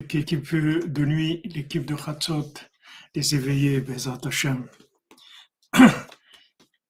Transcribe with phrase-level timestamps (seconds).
[0.00, 2.54] l'équipe de nuit, l'équipe de Khatzot,
[3.14, 4.68] les éveillés, Bezat Hashem.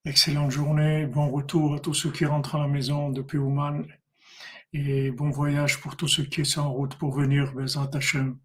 [0.05, 3.87] Excellente journée, bon retour à tous ceux qui rentrent à la maison depuis Ouman
[4.73, 8.39] et bon voyage pour tous ceux qui sont en route pour venir, Bezat Hashem,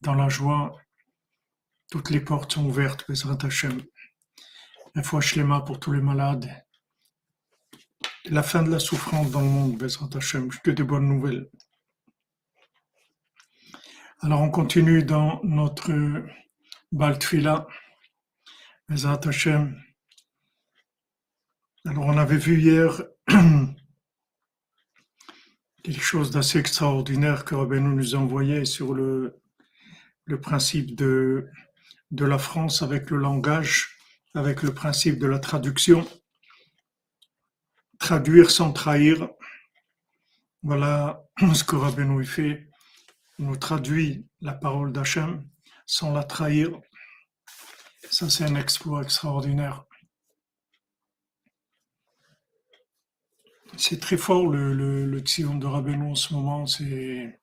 [0.00, 0.76] dans la joie.
[1.90, 3.82] Toutes les portes sont ouvertes, Bezat Hashem.
[4.94, 6.48] Un fois Shlema pour tous les malades.
[8.26, 11.50] La fin de la souffrance dans le monde, Bezat Hashem, que de bonnes nouvelles.
[14.20, 15.92] Alors on continue dans notre
[16.90, 17.68] Baltfila,
[18.88, 19.80] Bezat Hashem.
[21.86, 23.04] Alors on avait vu hier
[25.84, 29.40] quelque chose d'assez extraordinaire que Rabbeinu nous a envoyé sur le,
[30.24, 31.48] le principe de,
[32.10, 33.96] de la France avec le langage,
[34.34, 36.04] avec le principe de la traduction.
[38.00, 39.28] Traduire sans trahir.
[40.64, 41.22] Voilà
[41.54, 42.67] ce que Rabbeinu fait
[43.38, 45.44] nous traduit la parole d'Hachem
[45.86, 46.80] sans la trahir.
[48.10, 49.84] Ça, c'est un exploit extraordinaire.
[53.76, 57.40] C'est très fort le, le, de Rabbeinu en ce moment, c'est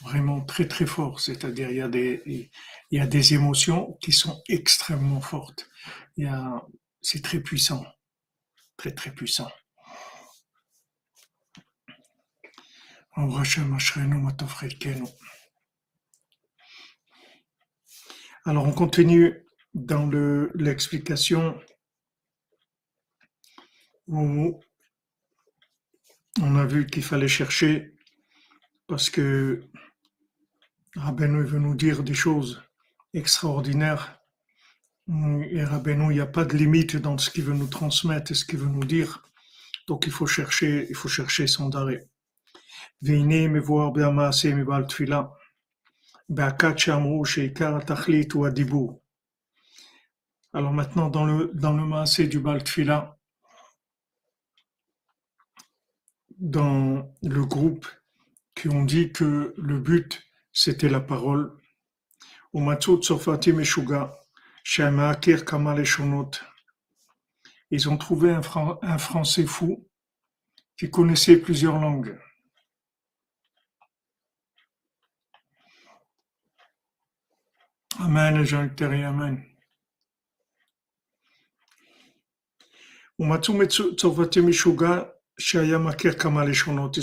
[0.00, 1.20] vraiment très très fort.
[1.20, 2.50] C'est-à-dire il y a des
[2.90, 5.68] il y a des émotions qui sont extrêmement fortes.
[7.00, 7.84] C'est très puissant,
[8.76, 9.50] très très puissant.
[18.44, 20.10] Alors on continue dans
[20.54, 21.60] l'explication
[24.06, 24.60] où
[26.40, 27.94] on a vu qu'il fallait chercher
[28.86, 29.62] parce que
[30.96, 32.62] Rabbeinu veut nous dire des choses
[33.14, 34.18] extraordinaires.
[35.08, 38.34] Et Rabbeinu, il n'y a pas de limite dans ce qu'il veut nous transmettre et
[38.34, 39.22] ce qu'il veut nous dire.
[39.86, 42.08] Donc il faut chercher, il faut chercher son arrêt.
[43.01, 45.21] והנה מבואר במעשה מבעל תפילה,
[46.29, 49.01] בהכת שאמרו שעיקר התכלית הוא הדיבור.
[50.53, 53.19] Alors maintenant, dans le, dans le maasé du Baal Tfila,
[56.39, 57.85] dans le groupe
[58.55, 61.55] qui ont dit que le but, c'était la parole,
[62.53, 64.17] au Matsut Tsofati Meshuga,
[64.63, 66.31] Shamaakir Kamal Eshonot,
[67.69, 68.41] ils ont trouvé un,
[68.81, 69.87] un français fou
[70.77, 72.17] qui connaissait plusieurs langues.
[78.00, 79.44] Amen, Jean Amen.
[83.18, 83.26] Ils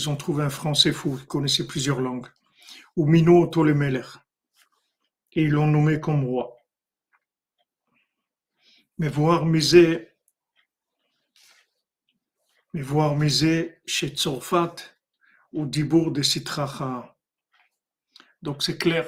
[0.10, 2.28] ont trouvé un français fou qui connaissait plusieurs langues.
[2.96, 3.50] Ou Mino.
[5.34, 6.58] Et ils l'ont nommé comme roi.
[8.98, 10.10] Mais voir miser,
[12.74, 14.76] mais voir miser chez Tzorfat
[15.54, 17.16] ou Dibour de Sitracha.
[18.42, 19.06] Donc c'est clair,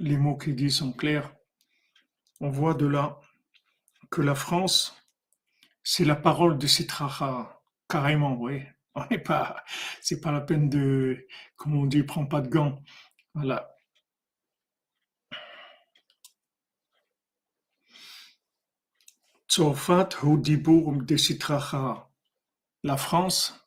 [0.00, 1.32] les mots qu'il dit sont clairs.
[2.40, 3.20] On voit de là
[4.10, 4.96] que la France,
[5.84, 8.62] c'est la parole de Sitracha, carrément, oui.
[8.94, 9.62] On n'est pas,
[10.00, 12.82] c'est pas la peine de, comme on dit, prends pas de gants.
[13.34, 13.70] Voilà.
[20.22, 21.16] Hudibur de.
[22.82, 23.64] La France,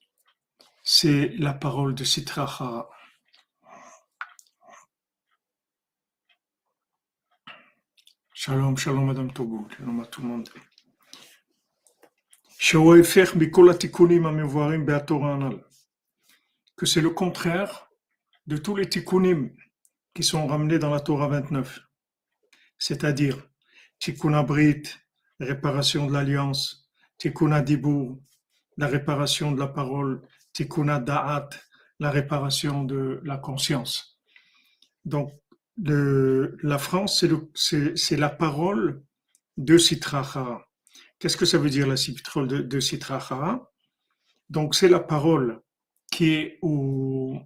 [0.83, 2.89] c'est la parole de Sitracha.
[8.45, 10.49] Shalom, shalom Madame Togo, shalom à tout le monde.
[16.75, 17.89] Que c'est le contraire
[18.45, 19.49] de tous les tikkunim
[20.13, 21.79] qui sont ramenés dans la Torah 29.
[22.77, 23.37] C'est-à-dire,
[23.97, 24.83] tikkun abrit,
[25.39, 28.19] réparation de l'alliance, tikkun dibur,
[28.75, 30.21] la réparation de la parole,
[30.51, 31.47] tikkun da'at,
[31.97, 34.19] la réparation de la conscience.
[35.05, 35.31] Donc,
[35.77, 37.25] la France,
[37.55, 39.03] c'est la parole
[39.57, 40.67] de Sitracha.
[41.19, 42.79] Qu'est-ce que ça veut dire la parole de, de
[44.49, 45.61] Donc c'est la parole
[46.11, 47.41] qui est au,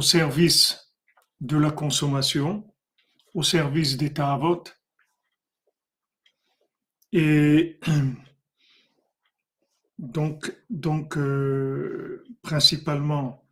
[0.00, 0.94] service
[1.40, 2.64] de la consommation,
[3.34, 4.64] au service des Ta'avot,
[7.12, 7.78] et
[9.98, 10.52] donc,
[11.16, 13.44] euh, principalement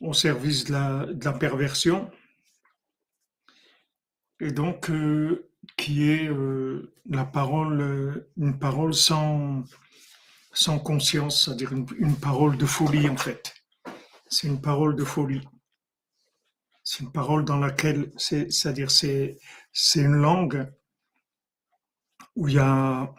[0.00, 2.10] au service de la perversion
[4.42, 9.64] et donc euh, qui est euh, la parole, euh, une parole sans,
[10.84, 13.54] conscience, c'est-à-dire une, parole de folie en fait.
[14.28, 15.48] C'est une parole de folie.
[16.82, 19.38] C'est une parole dans laquelle, c'est-à-dire c'est,
[19.94, 20.68] une langue
[22.34, 23.14] où il y a,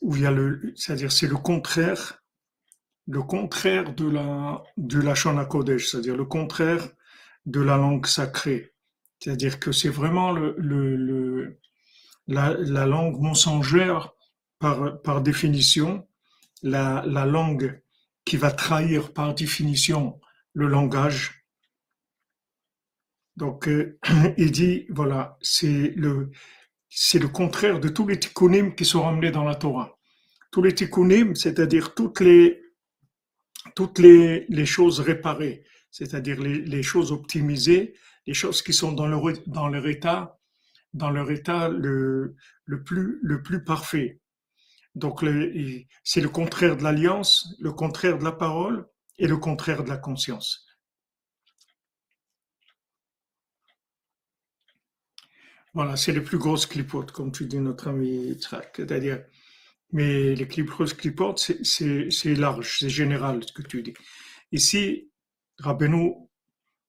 [0.00, 2.22] où il y a le, c'est-à-dire c'est le contraire,
[3.08, 6.88] le contraire de la, de la Shona Kodesh, c'est-à-dire le contraire
[7.44, 8.72] de la langue sacrée
[9.20, 11.58] C'est-à-dire que c'est vraiment le,
[12.26, 14.14] la, la, langue mensongère
[14.58, 16.06] par, par définition,
[16.62, 17.82] la, la langue
[18.24, 20.20] qui va trahir par définition
[20.52, 21.44] le langage.
[23.36, 23.98] Donc, euh,
[24.36, 26.30] il dit, voilà, c'est le,
[26.88, 29.98] c'est le contraire de tous les tikkunim qui sont ramenés dans la Torah.
[30.50, 32.60] Tous les tikkunim, c'est-à-dire toutes les,
[33.74, 37.94] toutes les, les choses réparées, c'est-à-dire les, choses optimisées,
[38.28, 40.38] les choses qui sont dans leur, dans leur état,
[40.92, 42.36] dans leur état le,
[42.66, 44.20] le, plus, le plus parfait.
[44.94, 45.24] Donc,
[46.04, 48.86] c'est le contraire de l'alliance, le contraire de la parole
[49.16, 50.66] et le contraire de la conscience.
[55.72, 58.74] Voilà, c'est les plus grosses clipotes, comme tu dis, notre ami Tzrak.
[58.76, 59.24] C'est-à-dire,
[59.92, 63.94] mais les grosses clipotes, c'est large, c'est général ce que tu dis.
[64.52, 65.10] Ici,
[65.60, 66.12] Rabbeinu,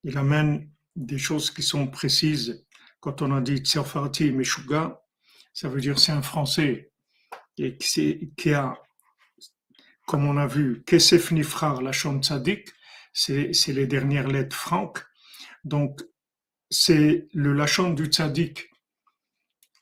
[0.04, 2.66] il amène des choses qui sont précises.
[3.00, 5.02] Quand on a dit Tserfarti Meshuga,
[5.54, 6.92] ça veut dire c'est un français
[7.58, 8.78] et qui, a,
[10.06, 12.70] comme on a vu, Kesef Nifrar, la Tzadik,
[13.14, 15.04] c'est les dernières lettres franques.
[15.64, 16.02] Donc,
[16.70, 18.70] c'est le lachon du tzaddik,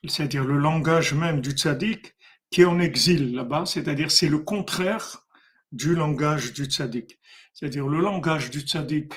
[0.07, 2.15] c'est-à-dire le langage même du tzaddik,
[2.50, 5.27] qui est en exil là-bas, c'est-à-dire c'est le contraire
[5.71, 7.19] du langage du tzaddik.
[7.54, 9.13] C'est-à-dire le langage du tzaddik,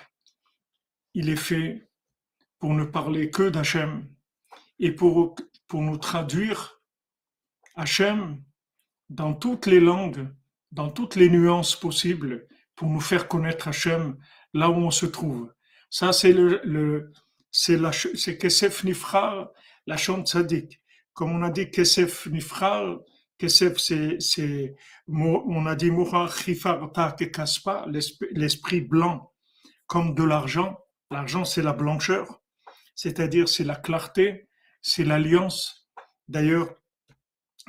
[1.14, 1.90] il est fait
[2.58, 4.08] pour ne parler que d'Hachem
[4.78, 5.34] et pour,
[5.66, 6.80] pour nous traduire
[7.74, 8.42] Hachem
[9.08, 10.28] dans toutes les langues,
[10.72, 12.46] dans toutes les nuances possibles,
[12.76, 14.16] pour nous faire connaître Hachem
[14.54, 15.52] là où on se trouve.
[15.90, 17.12] Ça, c'est le,
[17.50, 17.78] c'est
[18.14, 19.52] c'est Kesef Nifra,
[19.86, 20.80] la chante Tzadik.
[21.12, 22.98] Comme on a dit Kesef Nifra,
[23.38, 24.76] Kesef, c'est, c'est,
[25.08, 27.86] on a dit Moura Chifarta Kekaspa,
[28.32, 29.32] l'esprit blanc,
[29.86, 30.78] comme de l'argent.
[31.10, 32.40] L'argent, c'est la blancheur,
[32.94, 34.48] c'est-à-dire c'est la clarté,
[34.80, 35.88] c'est l'alliance.
[36.28, 36.68] D'ailleurs,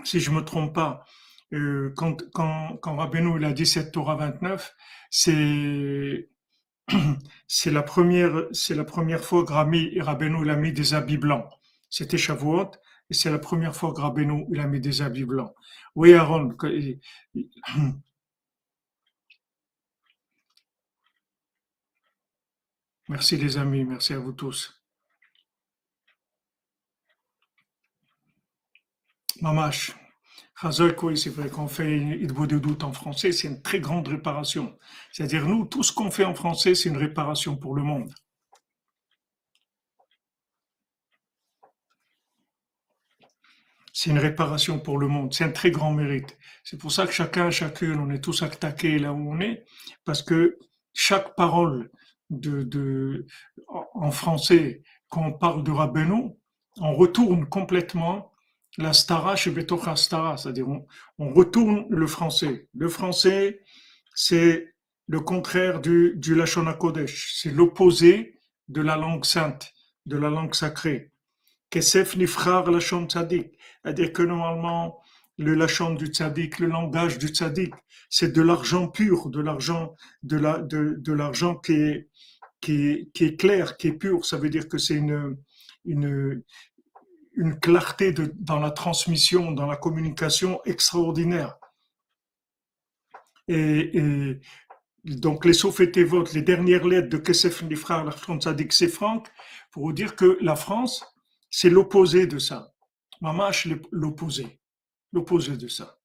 [0.04, 1.06] si je me trompe pas,
[1.54, 4.76] euh, quand, quand, quand Rabbeinu il a dit cette Torah 29,
[5.10, 6.30] c'est
[7.48, 11.18] c'est la première, c'est la première fois que Rami, Rabbeinu il a mis des habits
[11.18, 11.50] blancs.
[11.90, 12.72] C'était Shavuot,
[13.10, 15.54] et c'est la première fois que Rabbeinu il a mis des habits blancs.
[15.96, 16.56] Oui, Aaron.
[23.12, 24.82] Merci les amis, merci à vous tous.
[29.42, 29.92] Mamash.
[30.56, 34.78] c'est vrai qu'on fait une de doute en français, c'est une très grande réparation.
[35.12, 38.14] C'est-à-dire, nous, tout ce qu'on fait en français, c'est une réparation pour le monde.
[43.92, 45.34] C'est une réparation pour le monde.
[45.34, 46.38] C'est un très grand mérite.
[46.64, 49.66] C'est pour ça que chacun, chacune, on est tous attaqués là où on est,
[50.06, 50.58] parce que
[50.94, 51.92] chaque parole
[52.32, 53.26] de,
[53.68, 56.32] en français, quand on parle de Rabbeinu,
[56.80, 58.32] on retourne complètement
[58.78, 62.68] la stara chez Betocha stara, c'est-à-dire on, retourne le français.
[62.74, 63.62] Le français,
[64.16, 64.74] c'est
[65.08, 68.40] le contraire du, du Lashon Kodesh, c'est l'opposé
[68.70, 69.74] de la langue sainte,
[70.06, 71.12] de la langue sacrée.
[71.70, 75.01] Kesef nifrar Lashon tzadik, c'est-à-dire que normalement,
[75.42, 77.74] le du tzadik, le langage du tzadik,
[78.10, 83.88] c'est de l'argent pur, de l'argent, de la, de, de l'argent qui est, clair, qui
[83.88, 84.26] est pur.
[84.26, 86.44] Ça veut dire que c'est une,
[87.62, 91.58] clarté dans la transmission, dans la communication extraordinaire.
[93.48, 94.40] Et,
[95.04, 99.28] donc les votes les dernières lettres de Kesef Nifra, la France a c'est Franck,
[99.72, 101.04] pour vous dire que la France,
[101.50, 102.72] c'est l'opposé de ça.
[103.20, 104.61] Mamache, l'opposé.
[105.14, 106.00] L'opposé de ça.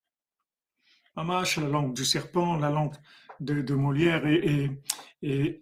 [1.17, 2.95] Mamache, la langue du serpent, la langue
[3.41, 4.27] de, Molière,
[5.23, 5.61] et,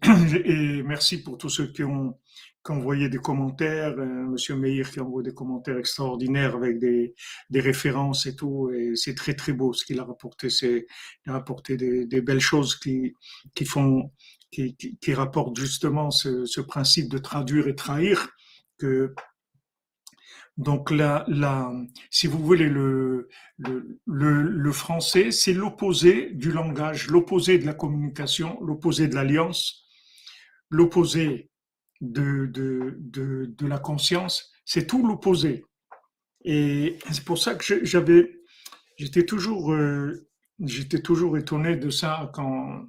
[0.83, 2.19] merci pour tous ceux qui ont,
[2.67, 7.15] envoyé des commentaires, euh, Monsieur Meir qui envoie des commentaires extraordinaires avec des,
[7.53, 10.49] références et tout, et c'est très très beau ce qu'il a rapporté.
[10.49, 10.87] C'est
[11.27, 13.15] il a rapporté des, belles choses qui
[13.55, 14.11] qui font
[14.51, 18.31] qui rapportent justement ce, ce, principe de traduire et trahir
[18.79, 19.13] que
[20.57, 21.73] donc là, là,
[22.11, 28.61] si vous voulez, le, le, le, français, c'est l'opposé du langage, l'opposé de la communication,
[28.63, 29.85] l'opposé de l'alliance,
[30.71, 31.51] l'opposé
[32.01, 35.65] de, de, de, la conscience, c'est tout l'opposé.
[36.45, 38.39] Et c'est pour ça que j'avais,
[38.97, 40.29] j'étais toujours, euh,
[40.61, 42.87] j'étais toujours étonné de ça quand,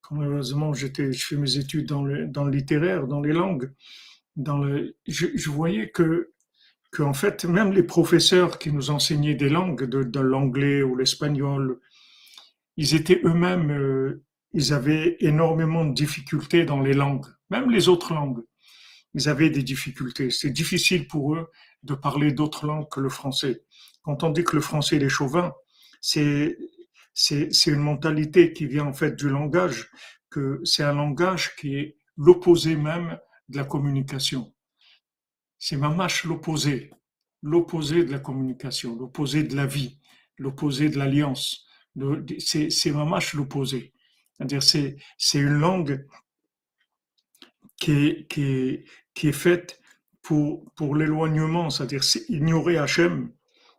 [0.00, 3.70] quand malheureusement j'étais, je fais mes études dans le, dans le littéraire, dans les langues,
[4.36, 6.32] dans le, je voyais que,
[6.96, 11.80] que en fait même les professeurs qui nous enseignaient des langues, de, l'anglais ou l'espagnol,
[12.76, 18.14] ils étaient eux-mêmes, euh, ils avaient énormément de difficultés dans les langues même les autres
[18.14, 18.42] langues.
[19.14, 20.30] ils avaient des difficultés.
[20.30, 21.50] C'est difficile pour eux
[21.82, 23.64] de parler d'autres langues que le français.
[24.02, 25.52] Quand on dit que le français est chauvin,
[26.00, 26.58] c'est
[27.18, 29.90] c'est une mentalité qui vient en fait du langage,
[30.28, 34.52] que c'est un langage qui est l'opposé même de la communication.
[35.68, 36.92] C'est mamache l'opposé,
[37.42, 39.98] l'opposé de la communication, l'opposé de la vie,
[40.38, 41.66] l'opposé de l'alliance.
[42.38, 43.92] C'est mamache l'opposé.
[44.60, 46.06] C'est c'est une langue
[47.80, 49.80] qui est, faite
[50.22, 53.32] pour l'éloignement, c'est-à-dire ignorer Hachem,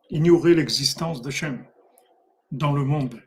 [0.09, 1.65] ignorer l'existence d'Hachem
[2.51, 3.23] dans le monde.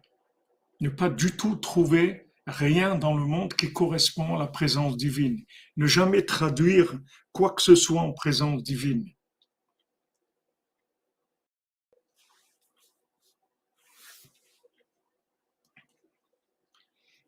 [0.83, 5.45] Ne pas du tout trouver rien dans le monde qui correspond à la présence divine.
[5.77, 6.99] Ne jamais traduire
[7.33, 9.07] quoi que ce soit en présence divine.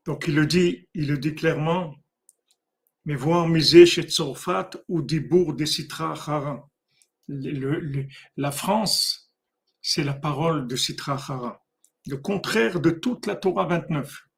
[0.05, 1.95] Donc il le dit, il le dit clairement,
[3.05, 6.69] mais voir miser chez Tzorfat ou Dibour de Sitra Hara.
[7.29, 9.33] La France,
[9.81, 11.65] c'est la parole de Sitra Hara,
[12.07, 14.32] le contraire de toute la Torah 29.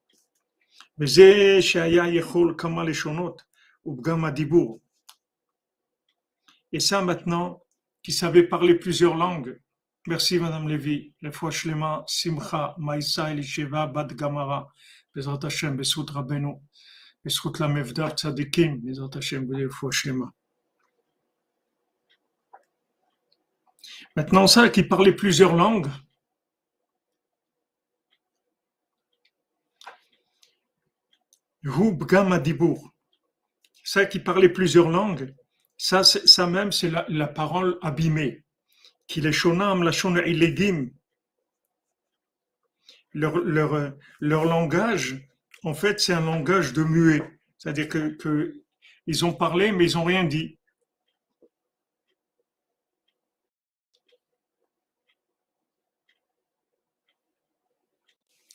[6.73, 7.63] Et ça maintenant,
[8.03, 9.61] qui savait parler plusieurs langues.
[10.07, 11.13] Merci Madame Lévy.
[12.07, 13.35] Simcha, Maïsa,
[13.87, 14.73] Bad Gamara.
[24.17, 25.89] Maintenant, ça qui parlait plusieurs langues,
[33.85, 35.35] ça qui parlait plusieurs langues,
[35.77, 38.45] ça, ça même, c'est la, parole abîmée.
[39.07, 40.23] Qui les shonam, la shona.
[43.13, 45.29] Leur, leur, leur langage,
[45.63, 47.23] en fait, c'est un langage de muet.
[47.59, 48.63] C'est-à-dire que,
[49.07, 50.59] ils ont parlé, mais ils n'ont rien dit.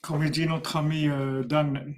[0.01, 1.95] Comme dit notre ami euh, Dan,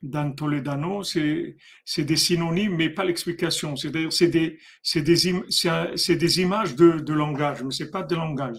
[0.00, 1.56] Dan Toledano, c'est
[1.98, 3.74] des synonymes, mais pas l'explication.
[3.74, 4.58] C'est-à-dire, c'est des,
[4.94, 8.58] des, des, images de, de langage, mais c'est pas de langage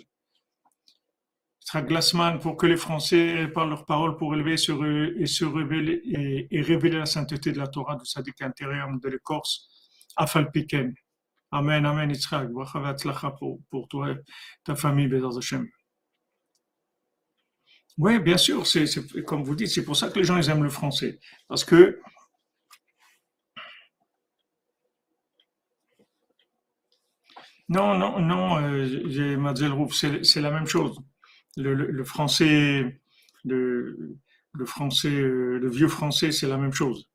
[1.77, 6.97] Glassman pour que les Français parlent leurs paroles pour élever et se révéler et, révéler
[6.97, 9.69] la sainteté de la Torah du sadique intérieur de l'écorce.
[10.15, 10.93] Afal Piken.
[11.51, 12.49] Amen, Amen, Yitzhak.
[13.37, 14.15] Pour, pour toi et
[14.63, 15.67] ta famille, Bézard Hashem.
[17.99, 18.85] Oui, bien sûr, c'est
[19.25, 21.19] comme vous dites, c'est pour ça que les gens aiment le français.
[21.47, 21.99] Parce que
[27.69, 30.97] Non, non, non, euh, Mademoiselle Rouf, c'est la même chose
[31.57, 32.99] le, français,
[33.45, 34.15] le,
[34.65, 37.09] français, euh, le vieux français, c'est la même chose.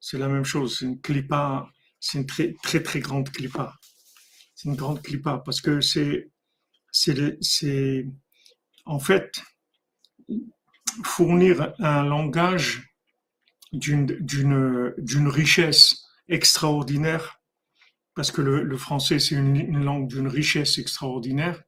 [0.00, 0.78] C'est la même chose.
[0.78, 1.68] C'est une clipa,
[2.00, 3.74] c'est une très, très, très grande clipa.
[4.54, 6.30] C'est une grande clipa parce que c'est,
[6.92, 8.06] c'est,
[8.84, 9.32] en fait,
[11.04, 12.94] fournir un langage
[13.72, 17.38] d'une, richesse extraordinaire
[18.14, 21.62] parce que le, français, c'est une, langue d'une richesse extraordinaire.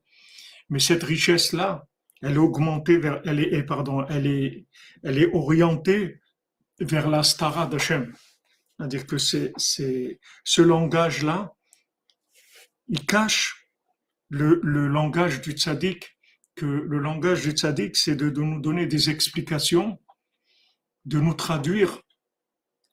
[0.68, 1.86] Mais cette richesse-là,
[2.22, 4.66] elle est augmentée vers, elle est, pardon, elle est,
[5.04, 6.20] elle est orientée
[6.80, 8.12] vers la stara d'Hachem.
[8.76, 11.54] C'est-à-dire que ce langage-là,
[12.88, 13.68] il cache
[14.28, 16.18] le, le langage du tzaddik,
[16.62, 19.98] le langage du tzaddik, c'est de, nous donner des explications,
[21.04, 22.00] de nous traduire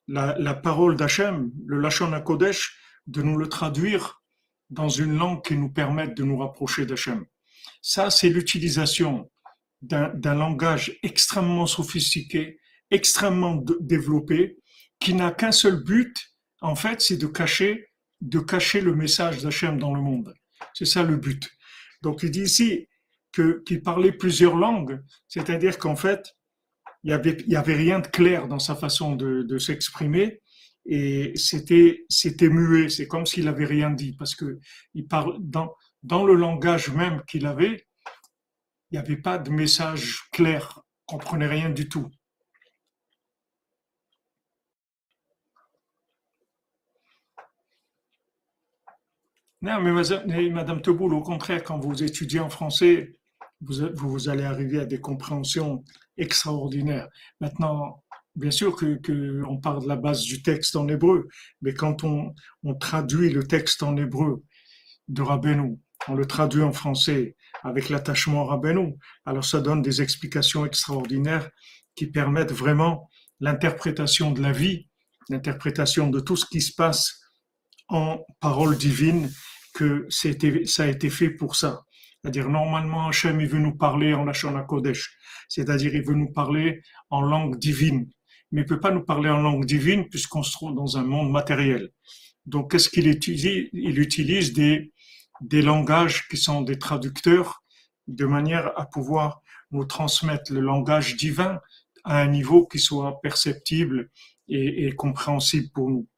[0.07, 4.21] la, la parole d'Hachem, le Lachon HaKodesh, de nous le traduire
[4.69, 7.25] dans une langue qui nous permette de nous rapprocher d'Hachem.
[7.81, 9.29] Ça, c'est l'utilisation
[9.81, 12.59] d'un langage extrêmement sophistiqué,
[12.89, 14.57] extrêmement développé,
[14.99, 16.15] qui n'a qu'un seul but,
[16.61, 20.33] en fait, c'est de cacher, de cacher le message d'Hachem dans le monde.
[20.73, 21.49] C'est ça le but.
[22.01, 22.87] Donc, il dit ici
[23.65, 26.35] qu'il parlait plusieurs langues, c'est-à-dire qu'en fait,
[27.03, 30.41] il y avait, avait rien de clair dans sa façon de, s'exprimer
[30.85, 32.05] et c'était,
[32.41, 32.89] muet.
[32.89, 34.59] C'est comme s'il avait rien dit parce que
[34.93, 37.85] dans le langage même qu'il avait,
[38.91, 42.09] il n'y avait pas de message clair, on comprenait rien du tout.
[49.61, 49.91] Non, mais
[50.51, 53.17] Madame Teboul, au contraire, quand vous étudiez en français,
[53.61, 55.83] vous, vous allez arriver à des compréhensions
[56.17, 57.07] extraordinaires.
[57.41, 58.03] Maintenant,
[58.35, 61.27] bien sûr que, que, on parle de la base du texte en hébreu,
[61.61, 62.33] mais quand on,
[62.63, 64.43] on traduit le texte en hébreu
[65.07, 68.95] de Rabbeinu on le traduit en français avec l'attachement Rabbeinu,
[69.25, 71.49] alors ça donne des explications extraordinaires
[71.95, 73.09] qui permettent vraiment
[73.39, 74.87] l'interprétation de la vie,
[75.29, 77.19] l'interprétation de tout ce qui se passe
[77.89, 79.29] en parole divine
[79.73, 81.83] que ça a été fait pour ça.
[82.27, 85.15] C'est-à-dire, normalement, Hachem, il veut nous parler en Lachon Kodesh.
[85.47, 88.09] C'est-à-dire, il veut nous parler en langue divine.
[88.51, 91.03] Mais il ne peut pas nous parler en langue divine puisqu'on se trouve dans un
[91.03, 91.89] monde matériel.
[92.45, 93.69] Donc, qu'est-ce qu'il utilise?
[93.71, 94.91] Il utilise des,
[95.39, 97.63] des langages qui sont des traducteurs
[98.07, 99.41] de manière à pouvoir
[99.71, 101.61] nous transmettre le langage divin
[102.03, 104.09] à un niveau qui soit perceptible
[104.49, 106.09] et, compréhensible pour nous.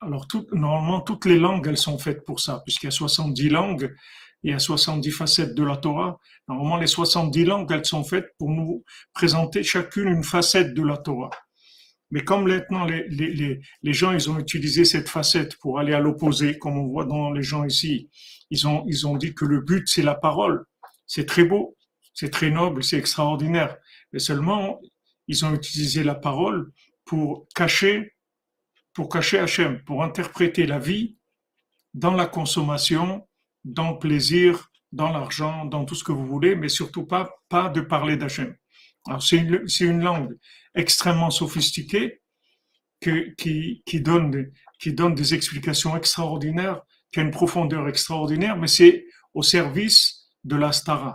[0.00, 3.94] Alors, normalement, toutes les langues, elles sont faites pour ça, puisqu'il y a 70 langues,
[4.42, 6.18] il y a 70 facettes de la Torah.
[6.48, 10.96] Normalement, les 70 langues, elles sont faites pour nous présenter chacune une facette de la
[10.96, 11.30] Torah.
[12.10, 16.00] Mais comme maintenant les, les, les, gens, ils ont utilisé cette facette pour aller à
[16.00, 18.10] l'opposé, comme on voit dans les gens ici,
[18.50, 20.64] ils ont, ils ont dit que le but, c'est la parole.
[21.06, 21.76] C'est très beau,
[22.14, 23.76] c'est très noble, c'est extraordinaire.
[24.12, 24.80] Mais seulement,
[25.28, 26.72] ils ont utilisé la parole
[27.04, 28.14] pour cacher,
[28.92, 31.16] pour cacher Hachem, pour interpréter la vie
[31.94, 33.26] dans la consommation,
[33.64, 37.68] dans le plaisir, dans l'argent, dans tout ce que vous voulez, mais surtout pas, pas
[37.68, 38.54] de parler d'Hachem.
[39.06, 40.36] Alors c'est une, langue
[40.74, 42.20] extrêmement sophistiquée
[43.00, 44.50] que, qui, donne,
[45.14, 51.14] des explications extraordinaires, qui a une profondeur extraordinaire, mais c'est au service de la stara.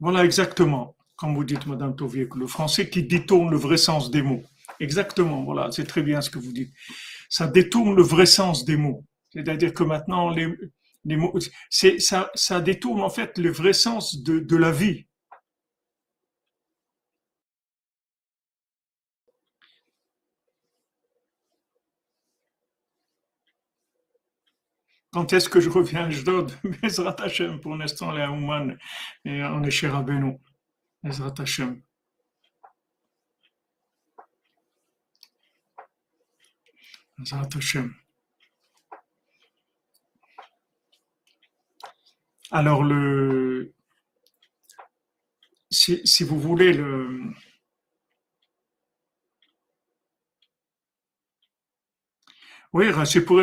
[0.00, 4.22] Voilà exactement, comme vous dites, Madame Tovier, le français qui détourne le vrai sens des
[4.22, 4.42] mots.
[4.80, 6.72] Exactement, voilà, c'est très bien ce que vous dites.
[7.28, 9.04] Ça détourne le vrai sens des mots.
[9.30, 10.48] C'est-à-dire que maintenant, les,
[11.04, 11.34] les mots,
[11.70, 15.06] ça, ça détourne en fait le vrai sens de, la vie.
[25.10, 28.76] Quand est-ce que je reviens à Jdod Bezrat Hashem, pour l'instant, les Ouman,
[29.24, 31.82] et on est chez Hashem.
[37.32, 37.94] Hashem.
[42.50, 43.74] Alors, le,
[45.70, 47.20] si, vous voulez, le,
[52.74, 53.40] Oui, c'est pour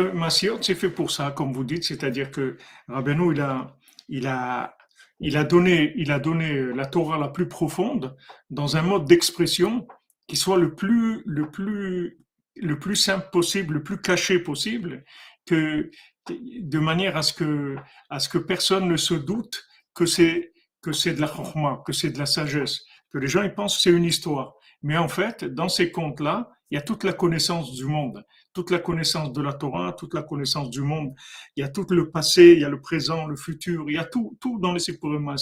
[0.62, 2.56] c'est fait pour ça, comme vous dites, c'est-à-dire que
[2.88, 3.76] Rabbeinu, il a,
[4.08, 4.76] il a,
[5.20, 8.16] il a donné, il a donné la Torah la plus profonde
[8.50, 9.86] dans un mode d'expression
[10.28, 12.18] qui soit le plus, le plus,
[12.56, 15.04] le plus simple possible, le plus caché possible,
[15.44, 15.90] que,
[16.28, 17.76] de manière à ce que,
[18.10, 21.92] à ce que personne ne se doute que c'est, que c'est de la chorma, que
[21.92, 24.54] c'est de la sagesse, que les gens ils pensent que c'est une histoire.
[24.82, 28.70] Mais en fait, dans ces contes-là, il y a toute la connaissance du monde, toute
[28.70, 31.14] la connaissance de la Torah, toute la connaissance du monde.
[31.56, 33.98] Il y a tout le passé, il y a le présent, le futur, il y
[33.98, 35.32] a tout, tout dans les Sipurim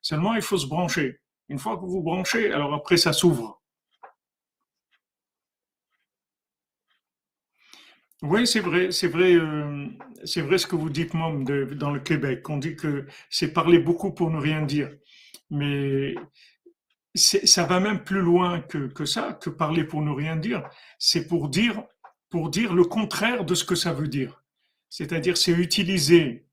[0.00, 1.20] Seulement, il faut se brancher.
[1.48, 3.62] Une fois que vous branchez, alors après, ça s'ouvre.
[8.22, 9.86] Oui, c'est vrai, c'est vrai, euh,
[10.24, 12.48] c'est vrai ce que vous dites, Mom, dans le Québec.
[12.48, 14.90] On dit que c'est parler beaucoup pour ne rien dire.
[15.50, 16.14] Mais
[17.14, 20.66] ça va même plus loin que, que ça, que parler pour ne rien dire.
[20.98, 21.84] C'est pour dire,
[22.30, 24.42] pour dire le contraire de ce que ça veut dire.
[24.88, 26.46] C'est-à-dire, c'est utiliser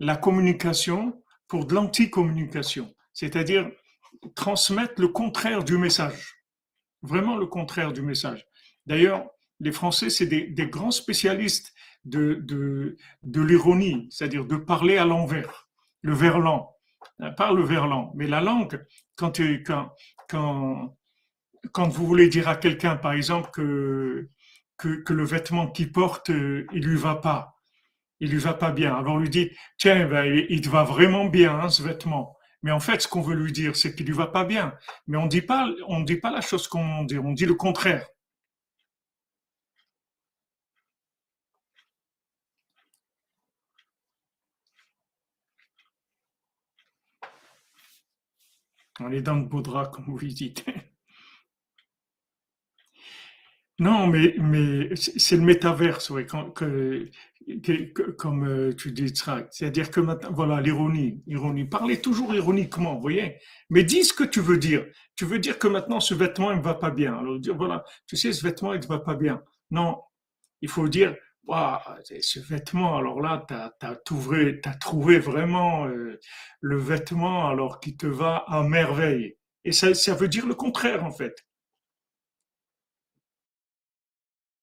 [0.00, 2.94] la communication pour de l'anticommunication.
[3.12, 3.70] C'est-à-dire
[4.34, 6.34] transmettre le contraire du message.
[7.02, 8.46] Vraiment le contraire du message.
[8.86, 9.26] D'ailleurs,
[9.60, 12.34] les Français, c'est des, des, grands spécialistes de,
[13.22, 15.68] de, l'ironie, c'est-à-dire de parler à l'envers,
[16.02, 16.70] le verlan.
[17.20, 18.84] Euh, pas le verlan, mais la langue,
[19.16, 19.38] quand,
[20.28, 24.28] quand, vous voulez dire à quelqu'un, par exemple, que,
[24.76, 27.54] que, que le vêtement qu'il porte, euh, il lui va pas,
[28.20, 28.94] il lui va pas bien.
[28.94, 32.36] Alors on lui dit, tiens, ben, il te va vraiment bien, hein, ce vêtement.
[32.62, 34.74] Mais en fait, ce qu'on veut lui dire, c'est qu'il lui va pas bien.
[35.06, 38.06] Mais on dit pas, on dit pas la chose qu'on dit, on dit le contraire.
[49.00, 50.64] On est dans le beau drap, comme vous dites.
[53.80, 57.10] Non, mais, mais c'est le métaverse, oui, que,
[58.16, 59.12] comme euh, tu dis,
[59.50, 61.64] c'est-à-dire que maintenant, voilà, l'ironie, ironie.
[61.64, 63.38] Parlez toujours ironiquement, vous voyez,
[63.70, 64.86] mais dis ce que tu veux dire.
[65.16, 67.16] Tu veux dire que maintenant ce vêtement il ne va pas bien.
[67.16, 69.42] Alors dire voilà, tu sais, ce vêtement il ne va pas bien.
[69.70, 70.00] Non,
[70.62, 76.18] il faut dire ce vêtement, alors là, tu as, trouvé, as trouvé vraiment euh,
[76.60, 79.36] le vêtement alors qui te va à merveille.
[79.64, 81.46] Et ça, ça veut dire le contraire, en fait.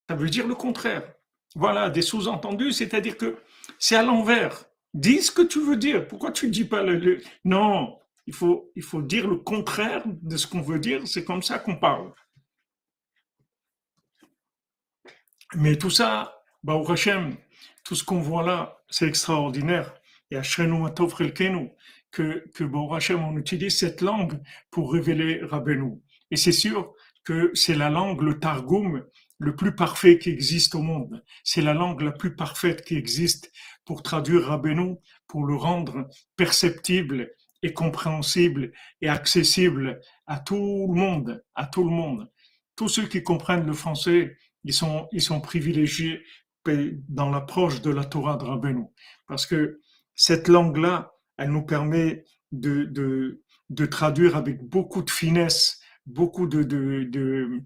[0.09, 1.13] Ça veut dire le contraire.
[1.55, 3.37] Voilà, des sous-entendus, c'est-à-dire que
[3.79, 4.65] c'est à l'envers.
[4.93, 6.07] Dis ce que tu veux dire.
[6.07, 7.21] Pourquoi tu ne dis pas le...
[7.45, 11.07] Non, il faut, il faut dire le contraire de ce qu'on veut dire.
[11.07, 12.13] C'est comme ça qu'on parle.
[15.55, 17.35] Mais tout ça, au Hachem,
[17.83, 19.93] tout ce qu'on voit là, c'est extraordinaire.
[20.29, 21.15] Et à Matov
[22.11, 26.01] que, que Baruch Hashem, on utilise cette langue pour révéler Rabbeinu.
[26.29, 26.93] Et c'est sûr
[27.23, 29.05] que c'est la langue, le Targum,
[29.39, 31.23] le plus parfait qui existe au monde.
[31.43, 33.51] C'est la langue la plus parfaite qui existe
[33.85, 34.97] pour traduire Rabbeinu,
[35.27, 37.31] pour le rendre perceptible
[37.63, 38.71] et compréhensible
[39.01, 42.29] et accessible à tout le monde, à tout le monde.
[42.75, 46.21] Tous ceux qui comprennent le français, ils sont, ils sont privilégiés
[46.65, 48.85] dans l'approche de la Torah de Rabbeinu.
[49.27, 49.79] Parce que
[50.15, 52.83] cette langue-là, elle nous permet de,
[53.69, 57.63] de, traduire avec beaucoup de finesse, beaucoup de, de,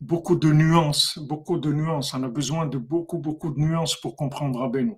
[0.00, 2.14] beaucoup de nuances, beaucoup de nuances.
[2.14, 4.96] On a besoin de beaucoup, beaucoup de nuances pour comprendre Rabbeinu.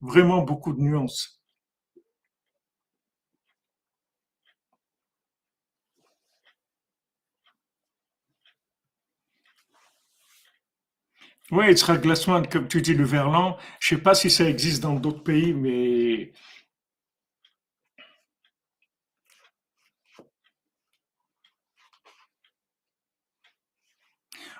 [0.00, 1.39] Vraiment beaucoup de nuances.
[11.52, 13.56] Oui, sera Glassman, comme tu dis, le verlan.
[13.80, 16.32] Je sais pas si ça existe dans d'autres pays, mais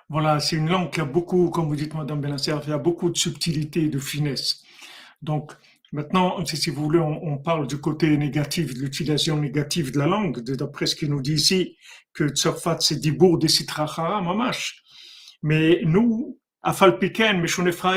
[0.08, 2.78] voilà, c'est une langue qui a beaucoup, comme vous dites, Madame Benacer, il y a
[2.78, 4.64] beaucoup de subtilité et de finesse.
[5.22, 5.52] Donc,
[5.92, 10.40] maintenant, si vous voulez, on, parle du côté négatif, de l'utilisation négative de la langue,
[10.40, 11.76] d'après ce qu'il nous dit ici,
[12.14, 14.82] que Tsarfat, c'est Dibour de Sitracha, Mamash.
[15.42, 17.44] Mais nous, Afal Piken,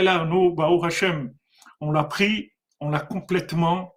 [0.03, 1.33] là, nous, Baou Hashem,
[1.81, 3.93] on l'a pris, on l'a complètement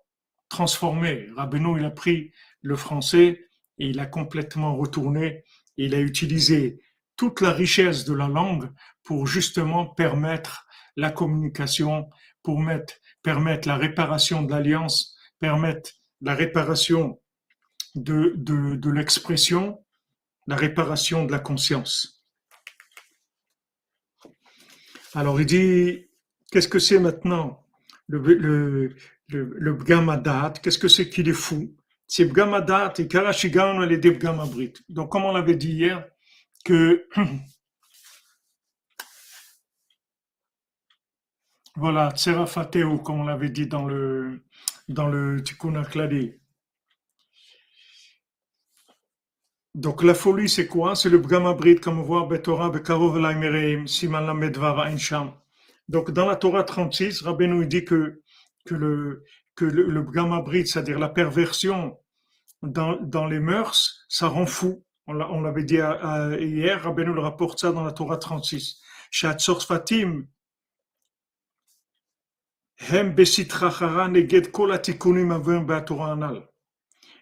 [0.48, 1.29] transformé.
[1.37, 3.46] Rabbeinu, il a pris le français
[3.79, 5.44] et il a complètement retourné.
[5.76, 6.81] il a utilisé
[7.16, 8.70] toute la richesse de la langue
[9.02, 12.09] pour justement permettre la communication,
[12.42, 17.20] pour mettre, permettre la réparation de l'alliance, permettre la réparation
[17.94, 19.85] de, de, de l'expression,
[20.46, 22.15] la réparation de la conscience.
[25.16, 26.07] Alors il dit,
[26.52, 27.64] qu'est-ce que c'est maintenant
[28.07, 28.94] le, le,
[29.29, 31.74] le, Bgamadat, qu'est-ce que c'est qu'il est fou?
[32.07, 34.74] C'est Bgamadat et Karashigan les Bgamabrit.
[34.90, 36.07] Donc comme on l'avait dit hier,
[36.66, 37.09] que
[41.76, 44.44] voilà, Tserafateo, comme on l'avait dit dans le
[44.87, 45.42] dans le
[49.76, 50.96] donc la folie, c'est quoi?
[50.96, 55.34] C'est le Bgamabrit, comme on voit, Betorah, Bekarov, Laimereim, Siman Lamedvav, Ainsham.
[55.88, 58.22] Donc dans la Torah 36, Rabbeinu dit que,
[58.64, 59.22] que le,
[59.54, 61.98] que le, le c'est-à-dire la perversion
[62.62, 64.82] dans, dans les mœurs, ça rend fou.
[65.06, 68.80] On l'avait dit hier, Rabbeinu le rapporte ça dans la Torah 36.
[69.10, 70.26] Shatzor Fatim,
[72.78, 76.42] Hem besitrachara neged kol atikunim avim ba'Torah anal.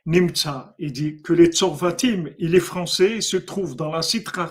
[0.07, 4.51] Nimtsa, il dit que les Tzorvatim et les Français se trouvent dans la Sitra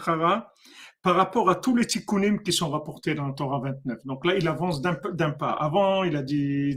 [1.04, 4.06] par rapport à tous les tikkunim qui sont rapportés dans le Torah 29.
[4.06, 4.96] Donc là, il avance d'un
[5.32, 5.52] pas.
[5.52, 6.76] Avant, il a dit,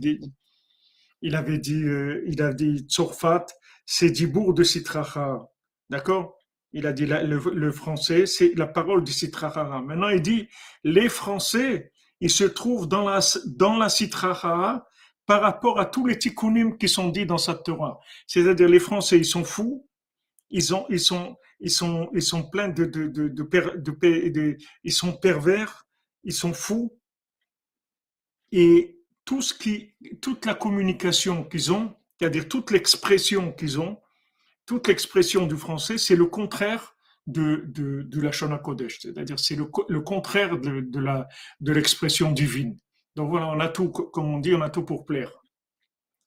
[1.23, 3.47] il avait dit, euh, il a dit Tzorfat,
[3.87, 5.49] c'est Dibour de Sitra
[5.89, 6.37] D'accord?
[6.73, 10.49] Il a dit le, français, c'est la parole du Sitra Maintenant, il dit
[10.85, 13.89] les Français, ils se trouvent dans la, dans la
[15.27, 18.01] par rapport à tous les tikkunim qui sont dits dans cette Torah.
[18.27, 19.87] C'est-à-dire les Français, ils sont fous,
[20.51, 21.37] ils ont, ils sont,
[22.51, 25.87] pleins de, ils sont pervers,
[26.23, 26.97] ils sont fous,
[28.53, 33.99] et tout ce qui, toute la communication qu'ils ont, c'est-à-dire toute l'expression qu'ils ont,
[34.65, 36.95] toute l'expression du français, c'est le contraire
[37.27, 37.69] de,
[38.13, 42.79] la Shona Kodesh, c'est-à-dire c'est le, contraire de l'expression divine.
[43.17, 45.31] Donc voilà, on a tout, comme on dit, on a tout pour plaire.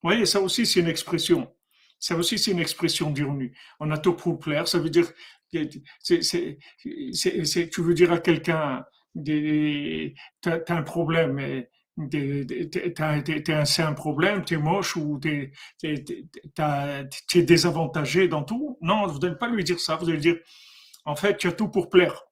[0.02, 1.54] Vous voyez, ça aussi c'est une expression.
[1.99, 3.52] Ça aussi c'est une expression d'ironie.
[3.80, 5.08] On a tout pour plaire, ça veut dire,
[5.52, 5.69] tu
[7.82, 8.84] veux dire à quelqu'un,
[9.15, 10.15] tu
[10.49, 11.63] as un problème,
[13.65, 18.78] c'est un problème, tu es moche ou tu es, désavantagé dans tout.
[18.82, 20.38] Non, vous n'allez pas lui dire ça, vous allez dire,
[21.06, 22.23] en fait, tu as tout pour plaire.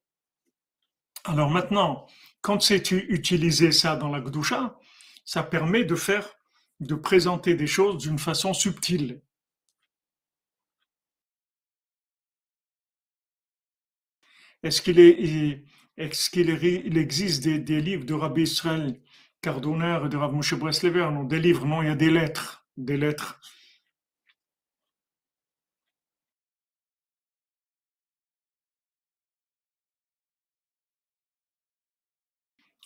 [1.24, 2.06] Alors maintenant,
[2.40, 4.78] quand c'est utilisé ça dans la Gdusha,
[5.24, 6.28] ça permet de faire,
[6.80, 9.20] de présenter des choses d'une façon subtile.
[14.62, 14.98] Est-ce qu'il
[16.96, 19.00] existe des, livres de Rabbi Israël
[19.40, 21.10] Cardonner et de Rabbi Moshe Breslever?
[21.12, 23.40] Non, des livres, non, il y a des lettres, des lettres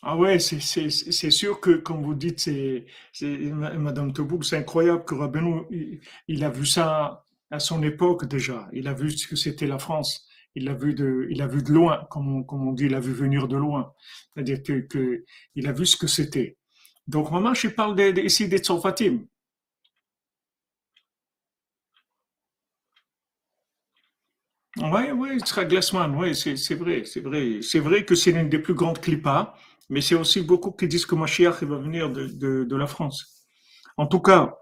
[0.05, 2.87] Ah ouais, c'est sûr que, comme vous dites, c'est
[3.23, 5.63] Madame Teboul, c'est incroyable que Rabbeinu,
[6.27, 8.69] il, a vu ça à son époque déjà.
[8.73, 10.27] Il a vu ce que c'était la France.
[10.57, 12.95] il l'a vu de, il a vu de loin, comme on, comme on dit, il
[12.95, 13.93] a vu venir de loin.
[14.35, 16.57] C'est-à-dire que, il a vu ce que c'était.
[17.07, 19.27] Donc, maman, je parle de, ici des Tsofatim.
[24.79, 27.61] Oui, oui, sera Glassman, oui, c'est vrai, c'est vrai.
[27.63, 29.55] C'est vrai que c'est l'une des plus grandes clipas,
[29.93, 33.47] mais c'est aussi beaucoup qui disent que Mashiach va venir de, la France.
[33.99, 34.57] En tout cas,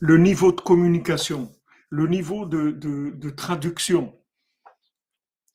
[0.00, 1.48] le niveau de communication,
[1.90, 4.20] le niveau de, traduction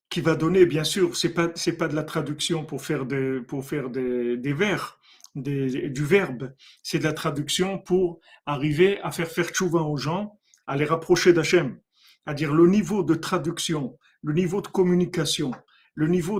[0.10, 3.66] qui va donner, bien sûr, c'est pas pas de la traduction pour faire des pour
[3.66, 5.00] faire des, des vers,
[5.36, 10.78] du verbe, c'est de la traduction pour arriver à faire faire tchouva aux gens, à
[10.78, 11.78] les rapprocher d'Hachem.
[12.24, 15.52] C'est-à-dire le niveau de traduction, le niveau de communication,
[15.96, 16.40] le niveau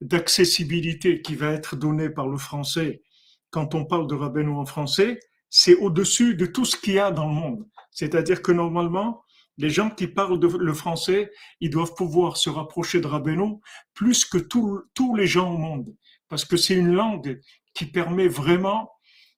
[0.00, 3.02] d'accessibilité de, qui va être donné par le français
[3.50, 7.10] quand on parle de Rabbeinu en français, c'est au-dessus de tout ce qu'il y a
[7.10, 7.66] dans le monde.
[7.90, 9.22] C'est-à-dire que normalement,
[9.56, 13.56] les gens qui parlent le français, ils doivent pouvoir se rapprocher de Rabbeinu
[13.94, 15.94] plus que tous les gens au monde.
[16.28, 17.40] Parce que c'est une langue
[17.74, 18.90] qui permet vraiment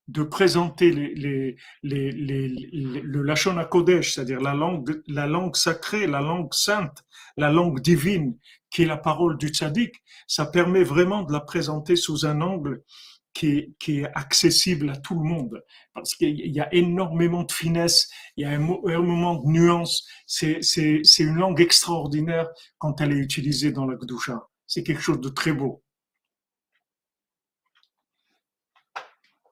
[0.09, 7.05] de présenter le Lachon Kodesh, c'est-à-dire la langue, la langue sacrée, la langue sainte,
[7.37, 8.37] la langue divine,
[8.71, 12.83] qui est la parole du tzaddik, ça permet vraiment de la présenter sous un angle
[13.33, 15.63] qui est, accessible à tout le monde.
[15.95, 20.07] Parce qu'il y a énormément de finesse, il y a énormément de nuances.
[20.27, 20.61] C'est,
[21.19, 24.49] une langue extraordinaire quand elle est utilisée dans la Gdusha.
[24.67, 25.83] C'est quelque chose de très beau.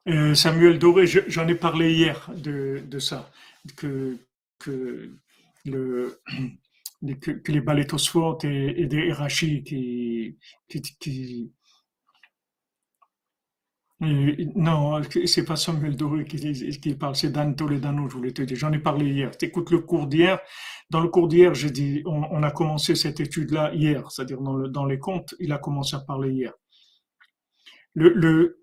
[0.07, 3.29] Euh, Samuel Doré, j'en ai parlé hier de, ça,
[3.75, 4.17] que,
[5.65, 6.21] le,
[7.21, 11.53] que, que les balétosphores et, et des Erachi qui, qui, qui
[14.01, 16.39] euh, non, c'est pas Samuel Doré qui,
[16.79, 18.55] qui parle, c'est Dan Toledano, je voulais te dire.
[18.55, 19.31] J'en ai parlé hier.
[19.41, 20.39] Écoute le cours d'hier.
[20.89, 24.69] Dans le cours d'hier, j'ai dit, on, a commencé cette étude-là hier, c'est-à-dire dans, le,
[24.69, 26.53] dans les comptes, il a commencé à parler hier.
[27.93, 28.55] Le,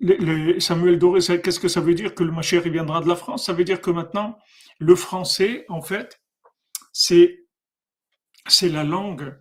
[0.00, 3.46] le, Samuel Doré, qu'est-ce que ça veut dire que le Mashiach viendra de la France?
[3.46, 4.38] Ça veut dire que maintenant,
[4.78, 6.20] le français, en fait,
[6.92, 7.47] c'est
[8.48, 9.38] c'est la langue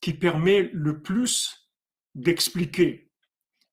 [0.00, 1.70] qui permet le plus
[2.14, 3.10] d'expliquer.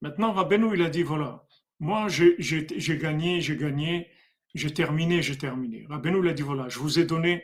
[0.02, 1.46] Maintenant, Rabbeinu, il a dit, voilà,
[1.80, 4.10] moi, j'ai gagné, j'ai gagné,
[4.54, 5.86] j'ai terminé, j'ai terminé.
[5.90, 7.44] Rabbeinu, il a dit, voilà, je vous ai donné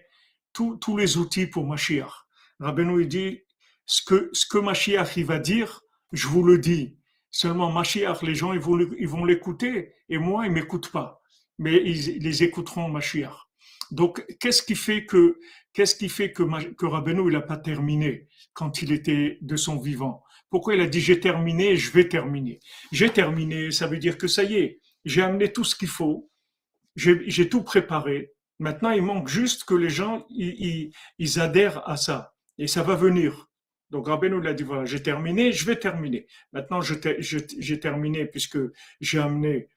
[0.54, 2.25] tous les outils pour Mashiach.
[2.60, 3.41] Rabbeinu, il dit,
[3.86, 6.97] ce que, ce que Mashiach, il va dire, je vous le dis.
[7.30, 11.21] Seulement, Mashiach, les gens, ils vont, ils l'écouter, et moi, ils m'écoutent pas.
[11.58, 13.49] Mais ils, les écouteront, Mashiach.
[13.91, 15.38] Donc, qu'est-ce qui fait que,
[15.73, 20.23] qu'est-ce qui fait que, que il n'a pas terminé quand il était de son vivant?
[20.49, 22.60] Pourquoi il a dit j'ai terminé, je vais terminer?
[22.91, 26.30] J'ai terminé, ça veut dire que ça y est, j'ai amené tout ce qu'il faut,
[26.95, 28.32] j'ai tout préparé.
[28.60, 32.36] Maintenant, il manque juste que les gens, ils, ils adhèrent à ça.
[32.58, 33.49] Et ça va venir.
[33.89, 36.27] Donc Rabbeinu l'a dit, voilà, j'ai terminé, je vais terminer.
[36.54, 38.60] Maintenant, j'ai terminé puisque
[39.01, 39.67] j'ai amené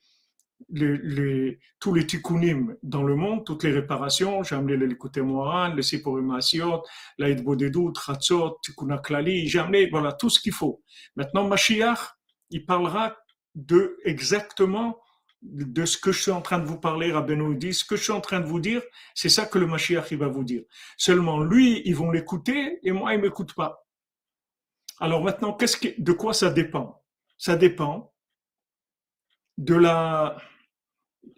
[0.69, 4.43] les, les, tous les tikkunim dans le monde, toutes les réparations.
[4.43, 6.83] J'ai amené le Likuté Moran, le Sipurim Asiot,
[7.19, 9.49] l'Aïd Bodedou, Tratzot, Tikkuna Klali.
[9.49, 10.83] J'ai amené, voilà, tout ce qu'il faut.
[11.17, 12.17] Maintenant, Mashiach,
[12.51, 13.17] il parlera
[13.55, 14.99] de exactement
[15.43, 18.05] de ce que je suis en train de vous parler, Rabbeinu dit, ce que je
[18.05, 18.83] suis en train de vous dire,
[19.15, 20.63] c'est ça que le Mashiach, il va vous dire.
[20.97, 23.85] Seulement, lui, ils vont l'écouter et moi, il m'écoute pas.
[25.01, 27.03] Alors maintenant, qu'est-ce que, de quoi ça dépend?
[27.37, 28.14] Ça dépend
[29.59, 30.37] de la,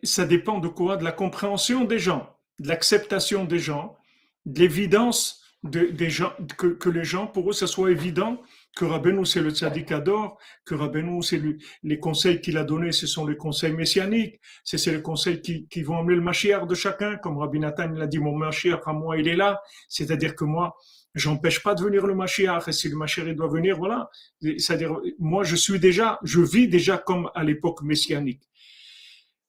[0.02, 0.96] ça dépend de quoi?
[0.96, 3.96] De la compréhension des gens, de l'acceptation des gens,
[4.44, 8.40] de l'évidence de, des gens, que, que, les gens, pour eux, ça soit évident
[8.76, 11.40] que Rabbeinu c'est le tzaddik adore, que Rabbeinu c'est
[11.82, 15.82] les conseils qu'il a donnés, ce sont les conseils messianiques, c'est les conseils qui, qui
[15.82, 19.16] vont amener le Mashiach de chacun, comme Rabbi Nathan l'a dit, mon Mashiach à moi
[19.16, 20.76] il est là, c'est-à-dire que moi
[21.16, 24.08] j'empêche pas de venir le Mashiach, et si le Mashiach doit venir, voilà.
[24.40, 28.42] C'est-à-dire, moi, je suis déjà, je vis déjà comme à l'époque messianique.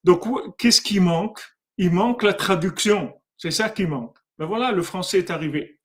[0.04, 0.24] Donc,
[0.58, 1.42] qu'est-ce qui manque?
[1.78, 3.14] Il manque la traduction.
[3.38, 4.18] C'est ça qui manque.
[4.40, 5.80] Ben voilà, le français est arrivé.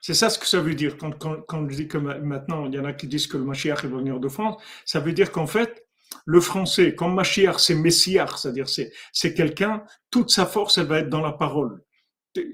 [0.00, 0.96] C'est ça ce que ça veut dire.
[0.96, 3.44] Quand, quand, quand je dis que maintenant, il y en a qui disent que le
[3.44, 5.86] Mashiach va venir de France, ça veut dire qu'en fait,
[6.26, 11.00] le français, comme Mashiach, c'est Messiah, c'est-à-dire c'est, c'est quelqu'un, toute sa force, elle va
[11.00, 11.82] être dans la parole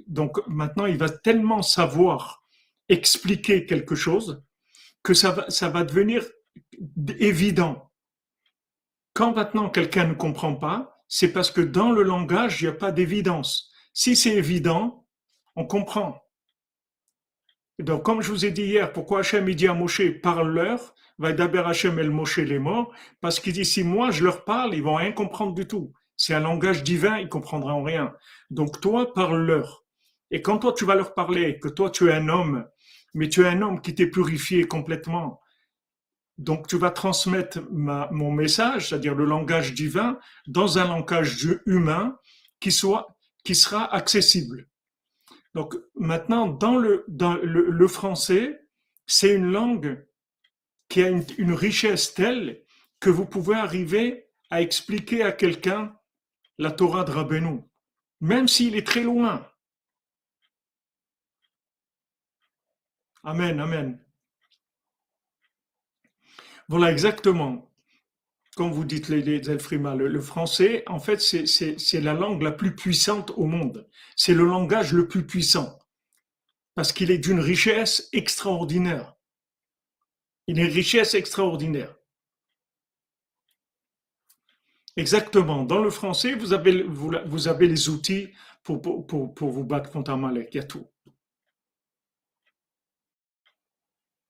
[0.06, 2.42] donc maintenant, il va tellement savoir
[2.88, 4.42] expliquer quelque chose
[5.02, 6.24] que ça va, devenir
[7.18, 7.90] évident.
[9.14, 12.74] Quand maintenant quelqu'un ne comprend pas, c'est parce que dans le langage, il n'y a
[12.74, 13.72] pas d'évidence.
[13.92, 15.06] Si c'est évident,
[15.56, 16.22] on comprend.
[17.78, 21.66] Donc, comme je vous ai dit hier, pourquoi Hachem dit à Moshe, parle-leur, va d'abord
[21.66, 24.96] Hachem el Moshe les morts, parce qu'il dit, si moi je leur parle, ils vont
[24.96, 25.92] rien comprendre du tout.
[26.20, 28.14] C'est un langage divin, ils comprendront rien.
[28.50, 29.86] Donc toi, parle-leur.
[30.30, 32.68] Et quand toi tu vas leur parler, que toi tu es un homme,
[33.14, 35.40] mais tu es un homme qui t'est purifié complètement,
[36.36, 42.18] donc tu vas transmettre mon message, c'est-à-dire le langage divin, dans un langage humain
[42.60, 44.68] qui soit, qui sera accessible.
[45.54, 48.60] Donc maintenant, dans le, dans le, français,
[49.06, 50.06] c'est une langue
[50.90, 52.62] qui a une, richesse telle
[53.00, 55.94] que vous pouvez arriver à expliquer à quelqu'un
[56.60, 57.62] la Torah de Rabbeinu,
[58.20, 59.50] même s'il est très loin.
[63.24, 63.98] Amen, amen.
[66.68, 67.72] Voilà, exactement.
[68.56, 73.30] Comme vous dites, les, les le, français, en fait, c'est la langue la plus puissante
[73.36, 73.88] au monde.
[74.14, 75.78] C'est le langage le plus puissant.
[76.74, 79.16] Parce qu'il est d'une richesse extraordinaire.
[80.46, 81.94] Il est une richesse extraordinaire.
[85.00, 85.64] Exactement.
[85.64, 88.28] Dans le français, vous avez, vous, avez les outils
[88.62, 90.50] pour, pour, vous battre contre Amalek.
[90.52, 90.86] Il y a tout.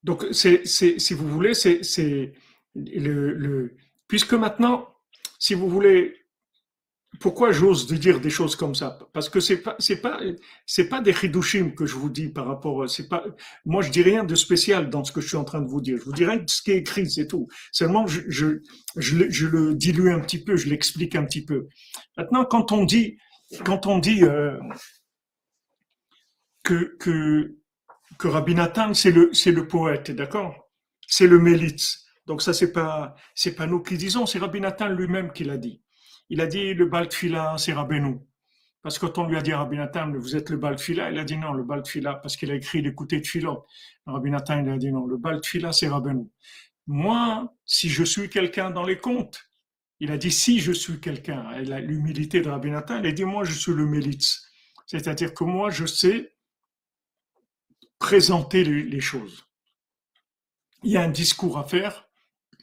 [0.02, 2.32] Donc, c'est, si vous voulez, c'est
[2.74, 4.88] le, le, puisque maintenant,
[5.38, 6.19] si vous voulez,
[7.18, 8.98] pourquoi j'ose dire des choses comme ça?
[9.12, 12.88] Parce que c'est pas, pas, des chidushim que je vous dis par rapport.
[12.88, 13.24] C'est pas,
[13.64, 15.80] moi je dis rien de spécial dans ce que je suis en train de vous
[15.80, 15.98] dire.
[15.98, 17.48] Je vous de ce qui est écrit, c'est tout.
[17.72, 18.60] Seulement, je,
[18.96, 21.66] le dilue un petit peu, je l'explique un petit peu.
[22.16, 23.18] Maintenant, quand on dit,
[23.64, 24.56] quand on dit euh,
[26.62, 27.56] que
[28.20, 30.54] que Rabbi Nathan, c'est le, c'est le poète, d'accord?
[31.06, 32.04] C'est le Mélitz.
[32.26, 35.56] Donc ça, c'est pas, c'est pas nous qui disons, c'est Rabbi Nathan lui-même qui l'a
[35.56, 35.82] dit.
[36.30, 38.18] Il a dit le Baltfila, c'est Rabbeinu.
[38.82, 41.24] Parce que quand on lui a dit Rabbi Nathan, vous êtes le Baltfila, il a
[41.24, 43.66] dit non, le Baltfila, parce qu'il a écrit l'écouter de Philo.
[44.06, 46.30] Rabbi Nathan, il a dit non, le Baltfila, c'est Rabbeinu.
[46.86, 49.50] Moi, si je suis quelqu'un dans les contes,
[49.98, 53.44] il a dit si je suis quelqu'un, l'humilité de Rabbi Nathan, il a dit moi,
[53.44, 54.50] je suis le Mélitz.
[54.86, 56.32] C'est-à-dire que moi, je sais
[57.98, 59.46] présenter les choses.
[60.82, 62.08] Il y a un discours à faire,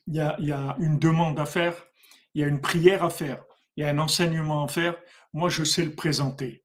[0.07, 1.75] il y a, une demande à faire,
[2.33, 3.45] il y a une prière à faire,
[3.77, 4.97] il y a un enseignement à faire.
[5.33, 6.63] Moi, je sais le présenter.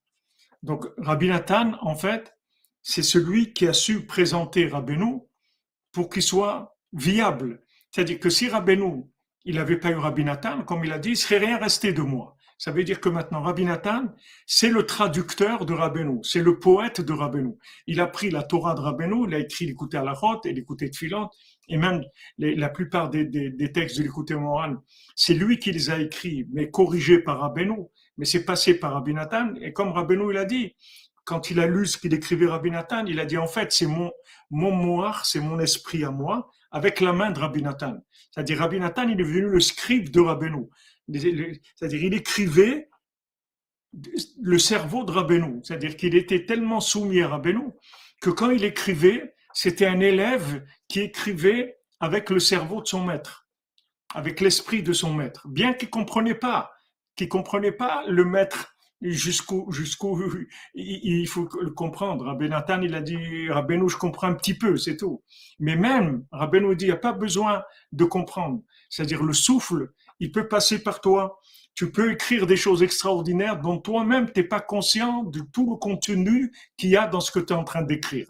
[0.63, 2.35] Donc, Rabbi Nathan, en fait,
[2.83, 5.21] c'est celui qui a su présenter Rabbeinu
[5.93, 7.63] pour qu'il soit viable.
[7.91, 9.05] C'est-à-dire que si Rabbeinu,
[9.45, 12.03] il n'avait pas eu Rabbi Nathan, comme il a dit, il serait rien resté de
[12.03, 12.37] moi.
[12.59, 14.05] Ça veut dire que maintenant, Rabbi Nathan,
[14.47, 17.55] c'est le traducteur de Rabbeinu, c'est le poète de Rabbeinu.
[17.89, 20.53] Il a pris la Torah de Rabbeinu, il a écrit l'écouter à la rote et
[20.53, 21.29] l'écouter de Philon,
[21.73, 22.03] et même
[22.39, 24.77] la plupart des, textes de l'écouter moral,
[25.17, 27.87] c'est lui qui les a écrits, mais corrigés par Rabbeinu,
[28.19, 30.77] mais c'est passé par Rabbi Nathan, et comme Rabbeinu il a dit,
[31.25, 33.87] quand il a lu ce qu'il écrivait Rabbi Nathan, il a dit en fait c'est
[33.87, 34.11] mon,
[34.51, 37.97] mon moire, c'est mon esprit à moi, avec la main de Rabbi Nathan.
[38.31, 40.67] C'est-à-dire Rabbi Nathan, il est devenu le scribe de Rabbeinu.
[41.11, 42.91] C'est-à-dire il écrivait
[44.43, 47.71] le cerveau de Rabbeinu, c'est-à-dire qu'il était tellement soumis à Rabbeinu
[48.21, 53.49] que quand il écrivait, c'était un élève qui écrivait avec le cerveau de son maître,
[54.15, 56.71] avec l'esprit de son maître, bien qu'il comprenait pas,
[57.17, 60.23] qu'il comprenait pas le maître jusqu'où jusqu'où
[60.75, 62.27] il faut le comprendre.
[62.27, 65.23] Rabbi Nathan, il a dit Rabbeinu, je comprends un petit peu, c'est tout.
[65.59, 70.31] Mais même Rabbeinu dit il n'y a pas besoin de comprendre, c'est-à-dire le souffle il
[70.31, 71.41] peut passer par toi.
[71.75, 75.77] Tu peux écrire des choses extraordinaires dont toi-même tu n'es pas conscient de tout le
[75.77, 78.29] contenu qu'il y a dans ce que tu es en train d'écrire.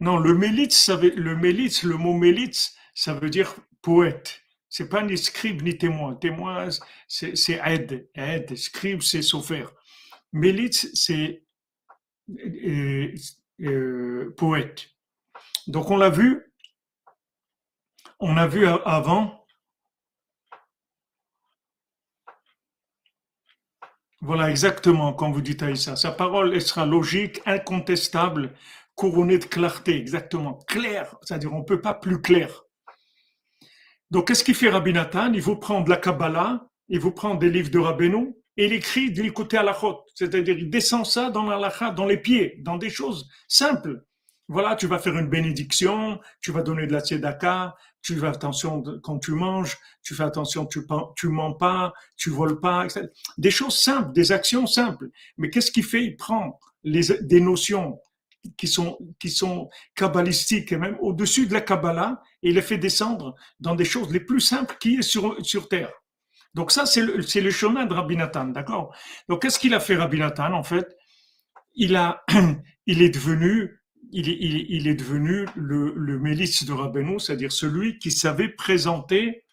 [0.00, 4.42] Non, le mélitz, le mélitz, le mot mélitz, ça veut dire poète.
[4.70, 6.14] C'est pas ni scribe ni témoin.
[6.14, 6.68] Témoin,
[7.08, 8.56] c'est aide, aide.
[8.56, 9.72] Scribe, c'est souffert.
[10.32, 11.42] Mélitz, c'est
[12.30, 13.12] euh,
[13.60, 14.88] euh, poète.
[15.66, 16.52] Donc on l'a vu,
[18.20, 19.44] on a vu avant.
[24.22, 25.96] Voilà exactement comme vous dites Aïssa.
[25.96, 28.54] Sa parole elle sera logique, incontestable,
[29.00, 30.58] couronnée de clarté, exactement.
[30.68, 32.64] Claire, c'est-à-dire on ne peut pas plus clair.
[34.10, 35.32] Donc qu'est-ce qu'il fait Rabbi Nathan?
[35.32, 38.74] Il vous prend de la Kabbalah, il vous prend des livres de Rabbeinu, et il
[38.74, 39.10] écrit
[39.56, 40.00] à la route.
[40.14, 44.04] C'est-à-dire il descend ça dans la dans les pieds, dans des choses simples.
[44.48, 48.82] Voilà, tu vas faire une bénédiction, tu vas donner de la tzedaka, tu fais attention
[49.02, 50.80] quand tu manges, tu fais attention, tu
[51.16, 53.06] tu mens pas, tu voles pas, etc.
[53.38, 55.08] Des choses simples, des actions simples.
[55.38, 56.04] Mais qu'est-ce qu'il fait?
[56.04, 57.98] Il prend les, des notions
[58.56, 62.78] qui sont qui sont kabbalistiques et même au-dessus de la Kabbalah et il les fait
[62.78, 65.92] descendre dans des choses les plus simples qui est sur sur terre.
[66.54, 68.94] Donc ça c'est le c'est le chemin de Rabbi Nathan, d'accord?
[69.28, 70.52] Donc qu'est-ce qu'il a fait Rabbi Nathan?
[70.52, 70.86] En fait
[71.74, 72.24] Il a
[72.86, 73.80] il est devenu
[74.12, 79.44] il, est devenu le, le de Rabbeinu, c'est-à-dire celui qui savait présenter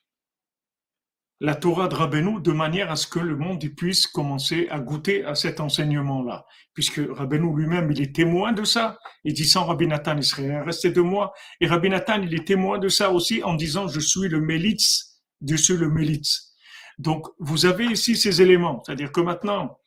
[1.40, 5.24] la Torah de Rabbeinu de manière à ce que le monde puisse commencer à goûter
[5.24, 6.46] à cet enseignement-là.
[6.74, 8.98] Puisque Rabbeinu lui-même, il est témoin de ça.
[9.24, 11.34] Il dit sans Rabbi Nathan, il serait resté de moi.
[11.62, 15.22] Et Rabbi Nathan, il est témoin de ça aussi en disant je suis le Mélitz,
[15.48, 16.56] je suis le Mélitz.
[16.98, 18.82] Donc, vous avez ici ces éléments.
[18.84, 19.78] C'est-à-dire que maintenant,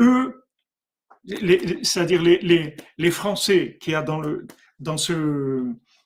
[0.00, 0.46] eux,
[1.82, 4.46] c'est-à-dire les, les, les, Français qui a dans le,
[4.78, 5.64] dans ce,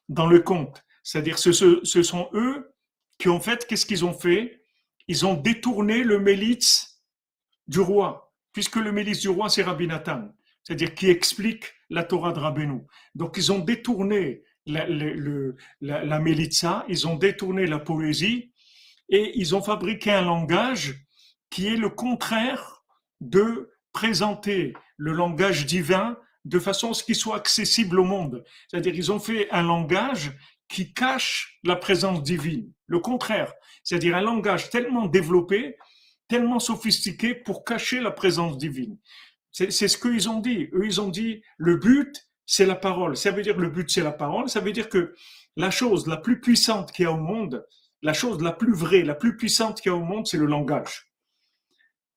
[0.09, 2.75] dans le compte, c'est-à-dire ce, ce, ce sont eux
[3.19, 4.63] qui ont fait, qu'est-ce qu'ils ont fait?
[5.09, 7.03] Ils ont détourné le mélitz
[7.67, 10.29] du roi, puisque le mélitz du roi, c'est Rabbi Nathan,
[10.63, 12.83] c'est-à-dire qui explique la Torah de Rabbeinu.
[13.15, 16.21] Donc, ils ont détourné la, la,
[16.89, 18.53] ils ont détourné la poésie
[19.09, 21.07] et ils ont fabriqué un langage
[21.51, 22.85] qui est le contraire
[23.21, 28.45] de présenter le langage divin de façon à ce qu'il soit accessible au monde.
[28.69, 30.33] C'est-à-dire ils ont fait un langage
[30.69, 32.71] qui cache la présence divine.
[32.87, 33.53] Le contraire,
[33.89, 35.79] c'est-à-dire un langage tellement développé,
[36.29, 38.99] tellement sophistiqué pour cacher la présence divine.
[39.51, 40.69] C'est ce qu'ils ont dit.
[40.75, 43.17] Eux, ils ont dit, le but, c'est la parole.
[43.17, 44.51] Ça veut dire le but, c'est la parole.
[44.51, 45.15] Ça veut dire que
[45.57, 47.67] la chose la plus puissante qu'il y a au monde,
[48.03, 50.45] la chose la plus vraie, la plus puissante qu'il y a au monde, c'est le
[50.45, 51.11] langage.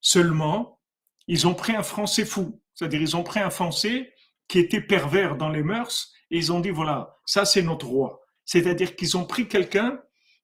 [0.02, 0.82] Seulement,
[1.28, 2.62] ils ont pris un français fou.
[2.74, 4.14] C'est-à-dire, ils ont pris un français
[4.50, 8.20] qui était pervers dans les mœurs et ils ont dit, voilà, ça c'est notre roi.
[8.44, 10.02] C'est-à-dire qu'ils ont pris quelqu'un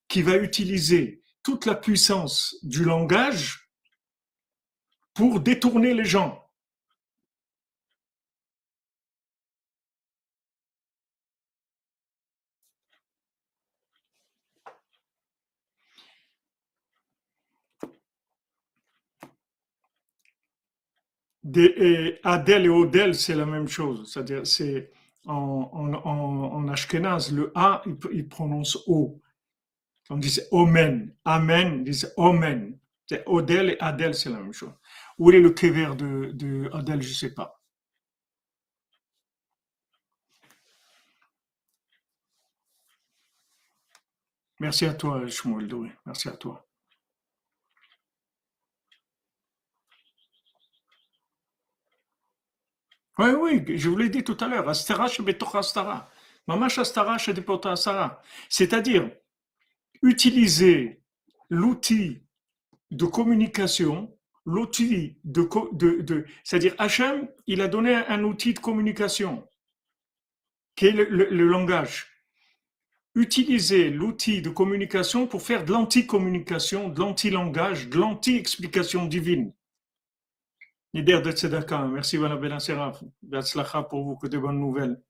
[0.08, 3.70] qui va utiliser toute la puissance du langage
[5.14, 6.48] pour détourner les gens.
[22.24, 24.12] Adèle et Odel, c'est la même chose.
[24.12, 24.92] C'est-à-dire, c'est
[25.26, 25.70] en,
[26.04, 29.22] en, Ashkenaz, le A, il, prononce O.
[30.10, 31.14] On dit Omen.
[31.26, 32.78] Amen, ils disent Omen.
[33.26, 34.74] Odel et Adel, c'est la même chose.
[35.18, 37.62] Où est le kever de, de je ne sais pas.
[44.60, 45.92] Merci à toi, Shmuel Doué.
[46.06, 46.66] Merci à toi.
[53.20, 54.68] Oui, oui, je vous l'ai dit tout à l'heure.
[54.70, 56.10] Astara Astara.
[56.48, 58.22] Mamash Astara Asara.
[58.50, 59.12] C'est-à-dire,
[60.02, 61.02] utiliser
[61.50, 62.24] l'outil
[62.92, 69.48] de communication, l'outil de, c'est-à-dire Hachem, il a donné un outil de communication,
[70.76, 72.08] qui est le, langage.
[73.16, 79.54] Utiliser l'outil de communication pour faire de l'anti-communication, de l'anti-langage, de l'anti-explication divine.
[80.94, 82.18] Nider de Tzedaka, merci
[82.60, 83.04] Seraf.
[83.90, 85.02] pour vous, que de bonnes nouvelles.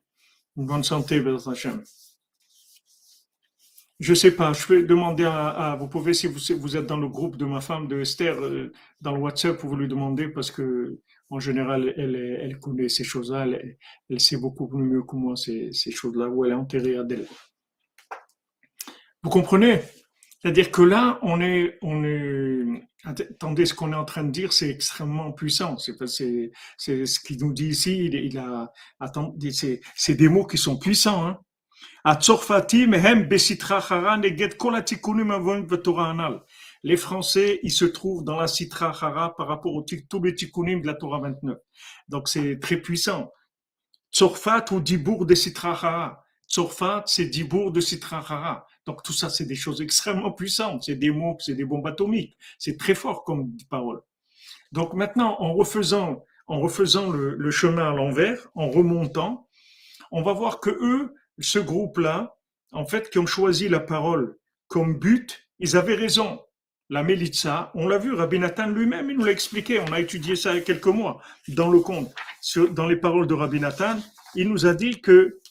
[0.56, 1.84] Une bonne santé, Bézat Hashem.
[4.00, 7.08] Je sais pas, je vais demander à, vous pouvez, si vous, vous, êtes dans le
[7.08, 8.72] groupe de ma femme, de Esther, euh,
[9.02, 11.00] dans le WhatsApp, vous lui demander parce que,
[11.32, 13.78] en général, elle, elle connaît ces choses-là, elle,
[14.10, 17.04] elle, sait beaucoup mieux que moi ces, ces choses-là, où elle est enterrée à.
[19.24, 19.82] Vous comprenez?
[20.40, 24.54] C'est-à-dire que là, on est, on est, attendez, ce qu'on est en train de dire,
[24.54, 25.78] c'est extrêmement puissant.
[25.78, 25.96] C'est,
[26.78, 28.06] c'est, ce qu'il nous dit ici.
[28.06, 31.28] Il, il a, attendez, c'est, c'est des mots qui sont puissants.
[31.28, 31.40] Hein.
[36.84, 38.92] Les Français, ils se trouvent dans la Sitra
[39.38, 41.58] par rapport au tous les tikkunim de la Torah 29.
[42.08, 43.32] Donc c'est très puissant.
[44.12, 46.24] Tzorfat ou Dibour de Sitra.
[46.48, 48.66] Tzorfat, c'est Dibour de Sitra.
[48.86, 50.84] Donc tout ça, c'est des choses extrêmement puissantes.
[50.84, 52.38] C'est des mots, c'est des bombes atomiques.
[52.58, 54.02] C'est très fort comme parole.
[54.72, 59.48] Donc maintenant, en refaisant, en refaisant le, chemin à l'envers, en remontant,
[60.12, 62.38] on va voir que eux, ce groupe-là,
[62.72, 66.42] en fait, qui ont choisi la parole comme but, ils avaient raison.
[66.90, 70.36] La Melitza, on l'a vu, Rabbi Nathan lui-même, il nous l'a expliqué, on a étudié
[70.38, 72.14] ça il y a quelques mois dans le conte,
[72.72, 74.00] dans les paroles de Rabbi Nathan,
[74.36, 75.42] il nous a dit que,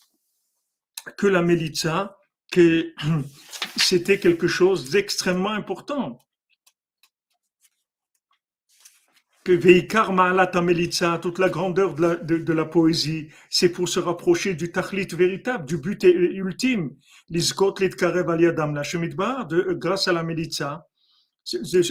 [1.18, 2.16] que la Melitza,
[2.50, 2.94] que
[3.76, 6.18] c'était quelque chose d'extrêmement important.
[9.34, 14.00] Que Veikar Ma'alat Melitza, toute la grandeur de la, de, la poésie, c'est pour se
[14.00, 16.90] rapprocher du tachlit véritable, du but ultime.
[17.30, 20.86] La Shemitbar, grâce à la Melitza,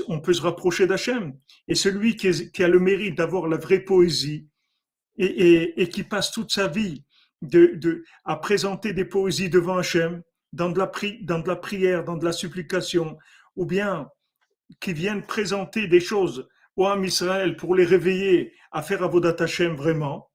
[0.08, 1.34] on peut se rapprocher d'Hachem.
[1.68, 4.47] Et celui qui, qui, a le mérite d'avoir la vraie poésie
[5.18, 7.03] et, et, et, qui passe toute sa vie
[7.41, 10.91] de, de, à présenter des poésies devant Hachem, dans de, la
[11.22, 13.18] dans de la prière, dans de la supplication,
[13.56, 14.10] ou bien
[14.80, 16.47] qui viennent présenter des choses
[16.78, 19.36] Ham Israël pour les réveiller à faire Avodat
[19.76, 20.32] vraiment,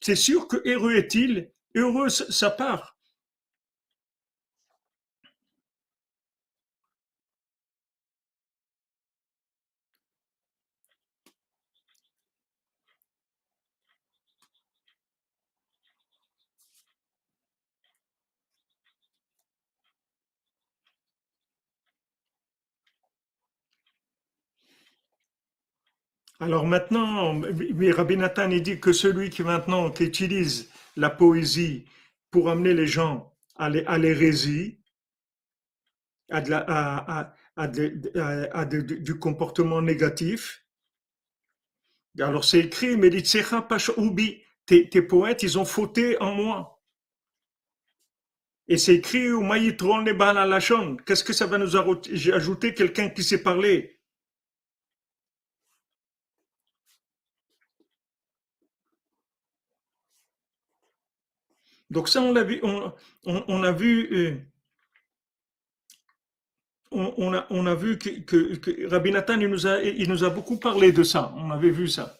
[0.00, 2.96] c'est sûr que heureux est-il, heureux sa part.
[26.40, 27.38] Alors maintenant,
[27.90, 31.84] Rabbi Nathan dit que celui qui maintenant utilise la poésie
[32.30, 34.80] pour amener les gens à l'hérésie,
[36.30, 37.34] à,
[38.56, 40.64] du comportement négatif,
[42.18, 43.10] alors c'est écrit, mais
[44.64, 46.82] tes, tes poètes, ils ont fauté en moi.
[48.66, 49.28] Et c'est écrit,
[51.04, 53.99] Qu'est-ce que ça va nous ajouter quelqu'un qui sait parler?
[61.90, 64.36] Donc ça, on l'a vu, on, a vu, euh,
[66.92, 70.92] on, a, vu que, que, Rabbi Nathan, il nous, a, il nous a beaucoup parlé
[70.92, 71.34] de ça.
[71.36, 72.16] On avait vu ça.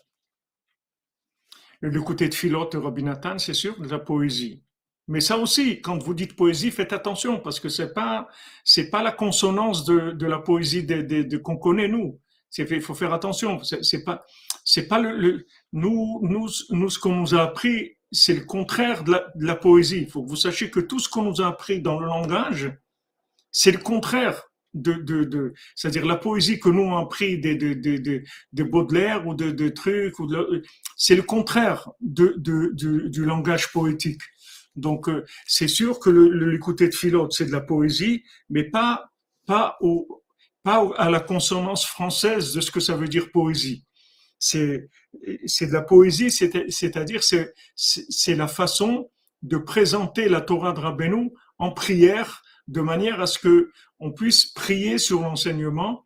[1.80, 4.64] Le côté de Philote de Rabbi Nathan, c'est sûr, de la poésie.
[5.06, 8.28] Mais ça aussi, quand vous dites poésie, faites attention parce que c'est pas
[8.64, 12.20] c'est pas la consonance de, de la poésie de, de, qu'on connaît nous.
[12.56, 13.60] Il faut faire attention.
[13.62, 14.24] C'est pas
[14.64, 15.40] c'est pas nous
[15.72, 20.02] nous nous ce qu'on nous a appris c'est le contraire de la, poésie.
[20.02, 22.72] Il faut que vous sachiez que tout ce qu'on nous a appris dans le langage,
[23.52, 24.42] c'est le contraire
[24.74, 29.26] de, de, c'est-à-dire la poésie que nous on a appris de, de, de, de Baudelaire
[29.26, 30.14] ou de, de trucs,
[30.96, 34.22] c'est le contraire de, de, du langage poétique.
[34.76, 39.10] Donc euh, c'est sûr que l'écouter de Philote c'est de la poésie, mais pas
[39.46, 40.22] pas au
[40.62, 43.84] pas à la consonance française de ce que ça veut dire poésie
[44.40, 44.88] c'est
[45.46, 49.10] c'est de la poésie, c'est-à-dire c'est la façon
[49.42, 54.46] de présenter la Torah de Rabbeinu en prière de manière à ce que on puisse
[54.46, 56.04] prier sur l'enseignement,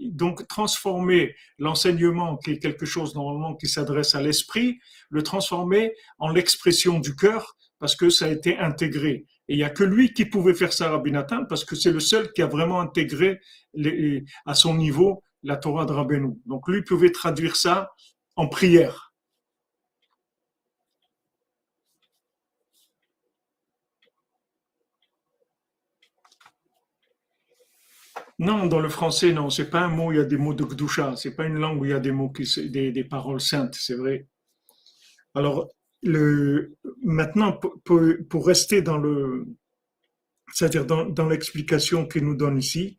[0.00, 4.78] donc transformer l'enseignement qui est quelque chose normalement qui s'adresse à l'esprit,
[5.10, 9.26] le transformer en l'expression du cœur parce que ça a été intégré.
[9.48, 11.12] Et il n'y a que lui qui pouvait faire ça, Rabbi
[11.48, 13.40] parce que c'est le seul qui a vraiment intégré
[13.74, 16.34] les, à son niveau la Torah de Rabbeinu.
[16.46, 17.90] Donc lui pouvait traduire ça
[18.36, 19.14] en prière.
[28.38, 30.64] Non, dans le français, non, c'est pas un mot, il y a des mots de
[30.64, 33.40] Gdusha, c'est pas une langue où il y a des mots qui, des, des paroles
[33.40, 34.28] saintes, c'est vrai.
[35.34, 35.70] Alors,
[36.02, 39.46] le, maintenant, pour, pour rester dans le,
[40.52, 42.98] c'est-à-dire dans, dans l'explication qu'il nous donne ici,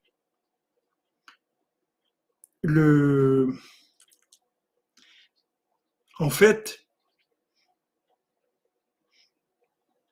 [2.63, 3.53] le,
[6.19, 6.87] en fait,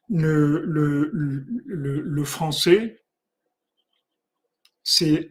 [0.10, 1.04] le,
[2.24, 3.02] français,
[4.84, 5.30] c'est,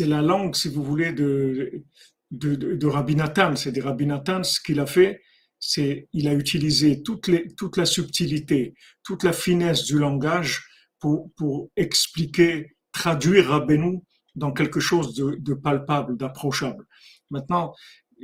[0.00, 1.84] la langue, si vous voulez, de,
[2.30, 3.56] de, de, de Rabbi Nathan.
[3.56, 5.22] C'est des Rabbi Nathan, ce qu'il a fait,
[5.58, 7.28] c'est il a utilisé toute,
[7.76, 8.74] la subtilité,
[9.04, 10.66] toute la finesse du langage
[10.98, 14.00] pour, pour expliquer, traduire Rabbeinu
[14.34, 16.86] dans quelque chose de, palpable, d'approchable.
[17.30, 17.74] Maintenant,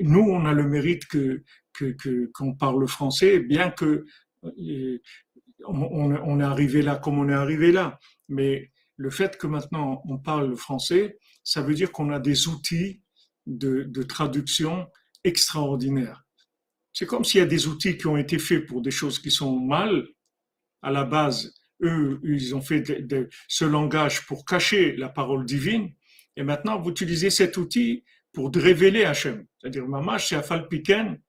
[0.01, 1.44] nous, on a le mérite que
[2.34, 4.05] qu'on parle français, bien que
[4.44, 4.99] euh,
[5.64, 7.99] on, est arrivé là comme on est arrivé là.
[8.28, 13.03] Mais le fait que maintenant on parle français, ça veut dire qu'on a des outils
[13.46, 14.88] de, de traduction
[15.24, 16.24] extraordinaires.
[16.92, 19.30] C'est comme s'il y a des outils qui ont été faits pour des choses qui
[19.30, 20.05] sont mal
[20.82, 21.55] à la base.
[21.80, 25.92] Eux, ils ont fait de ce langage pour cacher la parole divine.
[26.36, 29.46] Et maintenant, vous utilisez cet outil pour révéler Hachem.
[29.61, 31.21] C'est-à-dire, mamash, c'est afalpiken,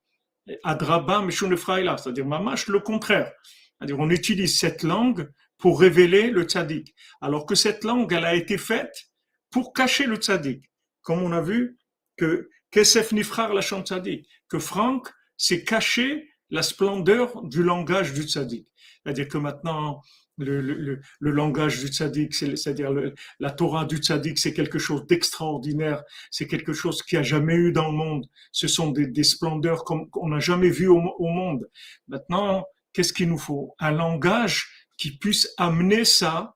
[0.64, 1.98] adraba, meshunefraïla.
[1.98, 3.32] C'est-à-dire, mamash, le contraire.
[3.78, 6.96] C'est-à-dire, on utilise cette langue pour révéler le tzaddik.
[7.22, 9.10] Alors que cette langue, elle a été faite
[9.50, 10.64] pour cacher le tzaddik.
[11.02, 11.78] Comme on a vu
[12.18, 18.68] que Kesef Nifrar la tzaddik, que Franck s'est caché la splendeur du langage du tzaddik.
[19.04, 20.02] C'est-à-dire que maintenant,
[20.40, 22.92] le, langage du tzaddik, c'est-à-dire
[23.40, 27.72] la Torah du tzaddik, c'est quelque chose d'extraordinaire, c'est quelque chose qui a jamais eu
[27.72, 28.26] dans le monde.
[28.52, 31.70] Ce sont des, splendeurs qu'on n'a jamais vu au, monde.
[32.08, 33.76] Maintenant, qu'est-ce qu'il nous faut?
[33.80, 34.68] Un langage
[34.98, 36.56] qui puisse amener ça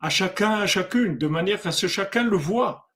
[0.00, 2.90] à chacun, à chacune, de manière à ce que chacun le voit.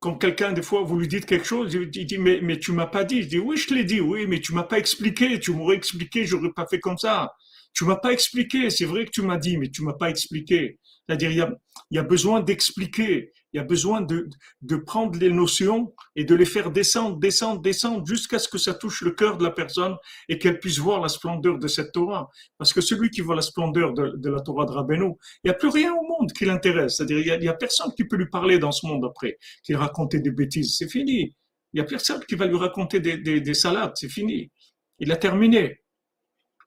[0.00, 2.86] Quand quelqu'un, des fois, vous lui dites quelque chose, il dit, mais, mais tu m'as
[2.86, 3.22] pas dit.
[3.22, 5.38] Je dis, oui, je l'ai dit, oui, mais tu m'as pas expliqué.
[5.38, 7.32] Tu m'aurais expliqué, j'aurais pas fait comme ça.
[7.74, 8.70] Tu m'as pas expliqué.
[8.70, 10.78] C'est vrai que tu m'as dit, mais tu m'as pas expliqué.
[11.06, 11.52] C'est-à-dire, il y a,
[11.90, 13.32] y a besoin d'expliquer.
[13.54, 14.30] Il y a besoin de,
[14.62, 18.72] de prendre les notions et de les faire descendre, descendre, descendre jusqu'à ce que ça
[18.72, 19.94] touche le cœur de la personne
[20.30, 22.30] et qu'elle puisse voir la splendeur de cette Torah.
[22.56, 25.12] Parce que celui qui voit la splendeur de, de la Torah de Rabbeinu,
[25.44, 26.96] il n'y a plus rien au monde qui l'intéresse.
[26.96, 29.74] C'est-à-dire, il y, a, a personne qui peut lui parler dans ce monde après, qui
[29.74, 30.76] raconter des bêtises.
[30.78, 31.34] C'est fini.
[31.74, 33.92] Il n'y a personne qui va lui raconter des, des, des salades.
[33.96, 34.50] C'est fini.
[34.98, 35.81] Il a terminé.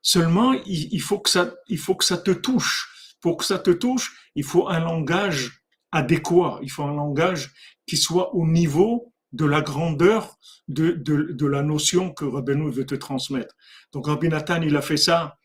[0.07, 3.15] Seulement, il, faut que ça, il faut que ça te touche.
[3.21, 6.59] Pour que ça te touche, il faut un langage adéquat.
[6.61, 7.51] Il faut un langage
[7.87, 10.37] qui soit au niveau de la grandeur
[10.67, 13.55] de, de, la notion que Rabbeinu veut te transmettre.
[13.93, 15.39] Donc Rabbi Nathan, il a fait ça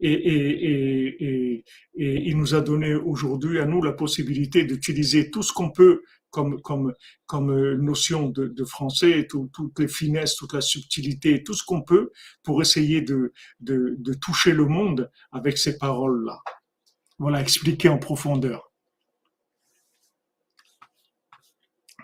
[0.00, 1.64] et, et, et,
[1.94, 6.02] et il nous a donné aujourd'hui à nous la possibilité d'utiliser tout ce qu'on peut
[6.32, 6.60] comme,
[7.26, 12.10] comme notion de, français, toutes les finesses, toute la subtilité, tout ce qu'on peut
[12.42, 13.32] pour essayer de,
[14.20, 16.40] toucher le monde avec ces paroles-là.
[17.18, 18.72] Voilà, expliquer en profondeur.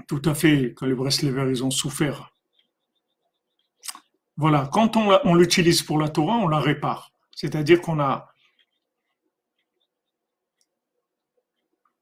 [0.07, 2.31] Tout à fait, quand les Breslevers, ils ont souffert.
[4.37, 7.11] Voilà, quand on, on l'utilise pour la Torah, on la répare.
[7.35, 8.29] C'est-à-dire qu'on a...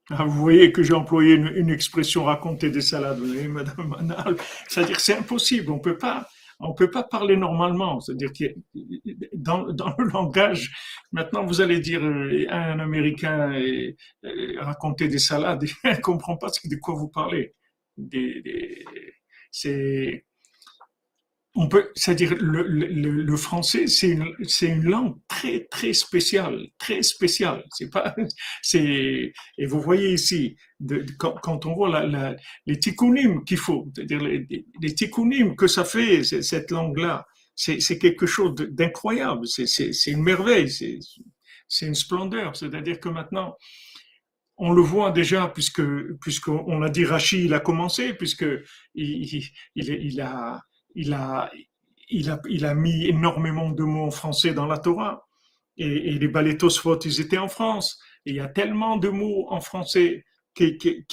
[0.09, 4.37] Ah, vous voyez que j'ai employé une, expression raconter des salades, vous voyez, Madame Manal.
[4.67, 6.27] C'est-à-dire c'est impossible, on peut pas
[6.59, 7.99] on peut pas parler normalement.
[7.99, 8.45] C'est-à-dire que
[9.35, 10.71] dans, dans, le langage,
[11.11, 13.53] maintenant vous allez dire euh, un Américain
[14.57, 17.53] raconter des salades, il ne comprend pas de quoi vous parlez
[19.51, 20.25] c'est
[21.59, 27.01] on peut, c'est-à-dire le, le, français, c'est une, c'est une langue très très spéciale, très
[27.01, 27.63] spéciale.
[27.71, 28.15] C'est pas,
[28.61, 30.55] c'est et vous voyez ici,
[31.17, 32.05] quand, on voit
[32.67, 34.45] les tikkunim qu'il faut, c'est-à-dire les,
[34.81, 39.47] les que ça fait cette langue-là, c'est, quelque chose d'incroyable.
[39.47, 42.55] C'est, une merveille, c'est, une splendeur.
[42.55, 43.57] C'est-à-dire que maintenant,
[44.57, 45.81] on le voit déjà puisque
[46.21, 48.45] puisqu'on a dit Rachid, il a commencé puisque
[48.93, 49.43] il,
[49.75, 50.61] il, a
[50.97, 51.49] il a
[52.09, 55.23] il a il a mis énormément de mots en français dans la Torah.
[55.79, 57.99] Et, les Balétosphot ils étaient en France.
[58.25, 60.25] Il y a tellement de mots en français
[60.55, 61.05] qui qui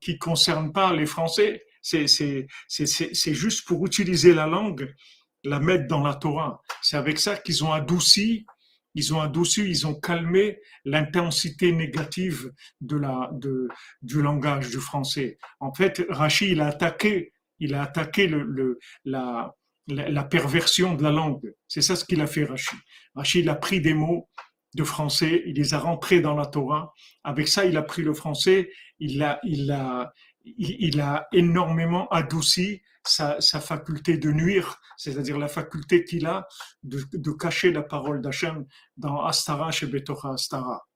[0.00, 1.62] qui, concernent pas les Français.
[1.80, 4.92] C'est c'est juste pour utiliser la langue
[5.44, 6.60] la mettre dans la Torah.
[6.82, 8.44] C'est avec ça qu'ils ont adouci
[8.94, 13.68] ils ont adouci, ils ont calmé l'intensité négative de la, de,
[14.02, 15.38] du langage du français.
[15.60, 18.30] En fait, Rachid, il a attaqué, il a attaqué
[19.04, 19.54] la,
[20.30, 21.52] perversion de la langue.
[21.68, 22.78] C'est ça ce qu'il a fait, Rachid.
[23.14, 24.28] Rachid, a pris des mots
[24.74, 26.92] de français, il les a rentrés dans la Torah.
[27.24, 30.12] Avec ça, il a pris le français, il a,
[31.32, 36.46] énormément adouci sa, faculté de nuire, c'est-à-dire la faculté qu'il a
[36.82, 38.64] de, cacher la parole d'Hachem
[38.96, 39.90] dans Astara chez
[40.24, 40.86] Astara.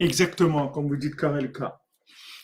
[0.00, 1.80] Exactement, comme vous dites, Karelka.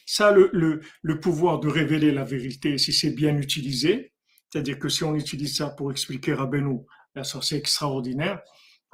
[0.07, 4.13] Ça, le, le, le pouvoir de révéler la vérité, si c'est bien utilisé,
[4.51, 6.81] c'est-à-dire que si on utilise ça pour expliquer Rabbeinu,
[7.23, 8.41] ça c'est extraordinaire.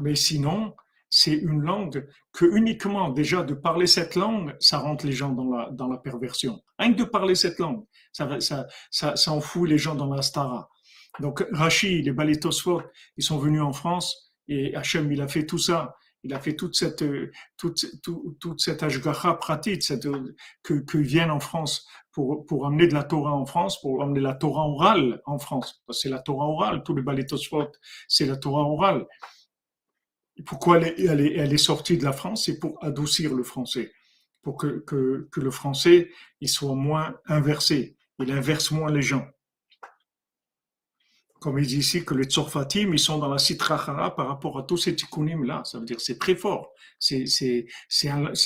[0.00, 0.74] Mais sinon,
[1.10, 5.50] c'est une langue que uniquement déjà de parler cette langue, ça rentre les gens dans
[5.50, 6.62] la, dans la perversion.
[6.78, 10.70] Rien que de parler cette langue, ça, ça, ça, ça les gens dans la stara.
[11.18, 12.84] Donc Rachid, les Balétosphores,
[13.16, 16.54] ils sont venus en France et Hachem, il a fait tout ça il a fait
[16.54, 17.04] toute cette
[17.56, 18.82] toute toute, toute cette
[19.38, 20.06] pratique cette,
[20.62, 24.34] que viennent en France pour pour amener de la Torah en France, pour amener la
[24.34, 25.82] Torah orale en France.
[25.90, 27.70] C'est la Torah orale, tous les balétosphot,
[28.08, 29.06] c'est la Torah orale.
[30.46, 32.44] pourquoi elle est, elle, est, elle est sortie de la France?
[32.44, 33.92] C'est pour adoucir le français,
[34.42, 36.10] pour que, que, que le français
[36.40, 39.26] il soit moins inversé, il inverse moins les gens
[41.40, 44.62] comme il dit ici, que les Tzorfatim, ils sont dans la Sitrachara par rapport à
[44.62, 45.62] tous ces tikkunim-là.
[45.64, 46.72] Ça veut dire c'est très fort.
[46.98, 47.24] C'est,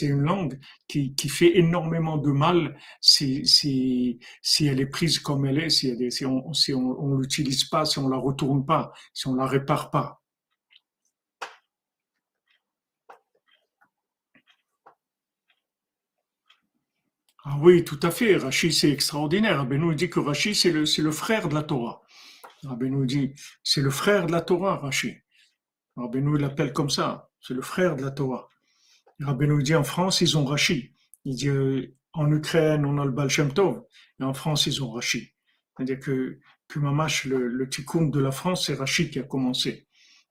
[0.02, 5.44] une langue qui, qui fait énormément de mal si, si, si elle est prise comme
[5.44, 9.34] elle est, si, on si on l'utilise pas, si on la retourne pas, si on
[9.34, 10.20] la répare pas.
[17.46, 18.36] Ah oui, tout à fait.
[18.36, 19.66] Rachid, c'est extraordinaire.
[19.66, 22.02] Ben nous dit que Rachid, c'est le, c'est le frère de la Torah.
[22.64, 25.16] Rabbi nous dit, c'est le frère de la Torah, Rashi.
[25.96, 28.48] Rabbi nous l'appelle comme ça, c'est le frère de la Torah.
[29.20, 30.92] Rabbi nous dit, en France, ils ont Rashi.
[31.24, 33.84] Il dit, euh, en Ukraine, on a le Baal Tov,
[34.20, 35.32] et en France, ils ont Rashi.
[35.76, 36.38] C'est-à-dire que,
[36.68, 39.88] que Mamash, le, le tikkun de la France, c'est Rashi qui a commencé.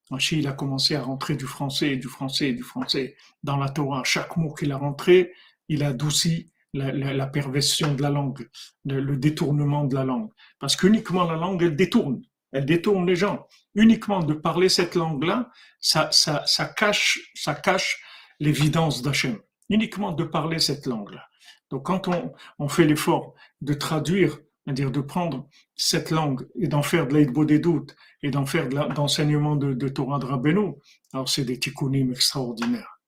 [0.10, 4.04] Rashi, il a commencé à rentrer du français, du français, du français dans la Torah.
[4.04, 5.34] Chaque mot qu'il a rentré,
[5.70, 8.50] il a adouci la, la, perversion de la langue,
[8.86, 10.30] le, détournement de la langue.
[10.60, 12.22] Parce qu'uniquement la langue, elle détourne.
[12.52, 13.48] Elle détourne les gens.
[13.76, 15.50] Uniquement de parler cette langue-là,
[15.80, 18.02] ça, ça, ça cache, ça cache
[18.40, 19.40] l'évidence d'Hachem.
[19.70, 21.24] Uniquement de parler cette langue-là.
[21.70, 26.84] Donc quand on, on fait l'effort de traduire, c'est-à-dire de prendre cette langue et d'en
[26.84, 30.74] faire de l'aide des doutes et d'en faire de de, de Torah de Rabbeinu,
[31.14, 33.00] alors c'est des tikkunim extraordinaires.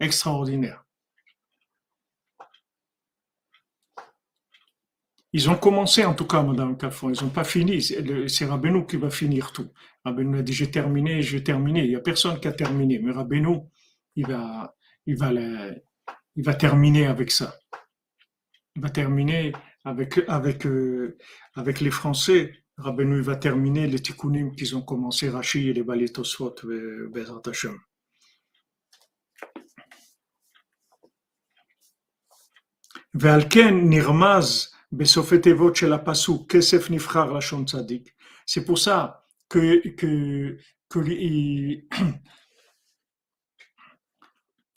[0.00, 0.87] Extraordinaires.
[5.35, 7.81] Ils ont commencé en tout cas, Madame Cafon, ils n'ont pas fini.
[7.81, 9.69] C'est Rabbeinu qui va finir tout.
[10.05, 11.83] Rabbeinu a dit j'ai terminé, j'ai terminé.
[11.83, 13.61] Il n'y a personne qui a terminé, mais Rabbeinu,
[14.15, 14.75] il va,
[15.07, 15.31] il va,
[16.35, 17.57] il va terminer avec ça.
[18.75, 21.17] Il va terminer avec, avec, euh,
[21.55, 22.53] avec les Français.
[22.77, 27.41] Rabbeinu va terminer les tikkunim qu'ils ont commencé, Rashi et les Balais Tosfot, euh, Bezrat
[27.47, 27.77] Hashem.
[33.15, 34.73] ועל כן נרמז
[38.46, 40.56] c'est pour ça que, que,
[40.88, 40.98] que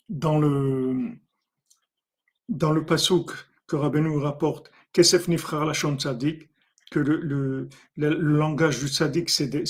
[0.08, 1.12] dans le
[2.48, 3.32] dans le pasouk
[3.66, 6.50] que Rabbeinu rapporte, Kesef Nifrar Lachon Tzadik,
[6.90, 9.64] que le, le, le, langage du Tzadik, c'est de,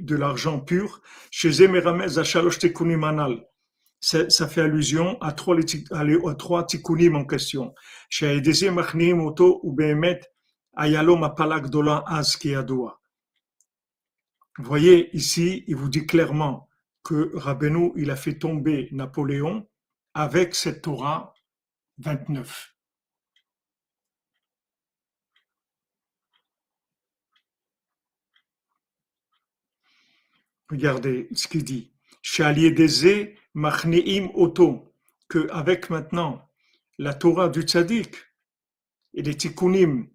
[0.00, 1.00] de l'argent pur,
[1.30, 3.46] chez Emeramez Ashalosh Tekunim Anal,
[4.00, 7.74] ça fait allusion à trois, à trois tikkunim en question.
[14.58, 16.68] Vous voyez ici, il vous dit clairement
[17.02, 19.68] que Rabbeinu, il a fait tomber Napoléon
[20.14, 21.34] avec cette Torah
[21.98, 22.74] 29.
[30.70, 31.90] Regardez ce qu'il dit.
[32.70, 34.92] des machneim oto,
[35.28, 36.42] que avec maintenant
[36.98, 38.14] la Torah du tzaddik
[39.14, 40.08] et les tikkunim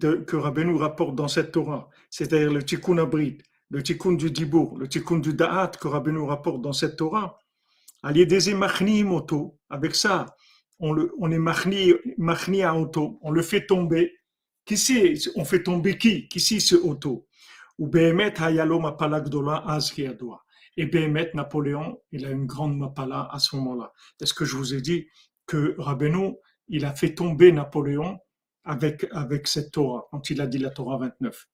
[0.00, 3.38] que Rabbeinu rapporte dans cette Torah, c'est-à-dire le tikkun abrit,
[3.70, 7.38] le tikkun du dibur, le tikkun du da'at que Rabbeinu rapporte dans cette Torah,
[8.12, 10.26] des machneim oto, avec ça,
[10.78, 14.14] on, le, on est machni, à auto, on le fait tomber.
[14.64, 15.14] Qui c'est?
[15.36, 16.28] On fait tomber qui?
[16.28, 17.26] Qui c'est ce auto
[17.78, 20.44] Ou Behemet Hayalo Mapala Gdola Azriadoa.
[20.76, 23.92] Et Behemet, Napoléon, il a une grande Mapala à ce moment-là.
[24.20, 25.06] Est-ce que je vous ai dit
[25.46, 26.34] que Rabbeinu,
[26.68, 28.18] il a fait tomber Napoléon
[28.64, 31.48] avec, avec cette Torah, quand il a dit la Torah 29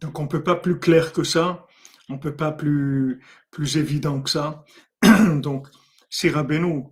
[0.00, 1.66] Donc on ne peut pas plus clair que ça,
[2.10, 4.64] on ne peut pas plus, plus évident que ça.
[5.40, 5.68] Donc
[6.10, 6.84] c'est Rabbeinu,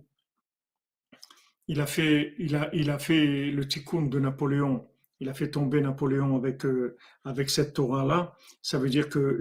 [1.67, 4.87] il a fait, il a, il a fait le tikkun de Napoléon,
[5.19, 8.33] il a fait tomber Napoléon avec, euh, avec cette Torah-là.
[8.61, 9.39] Ça veut dire que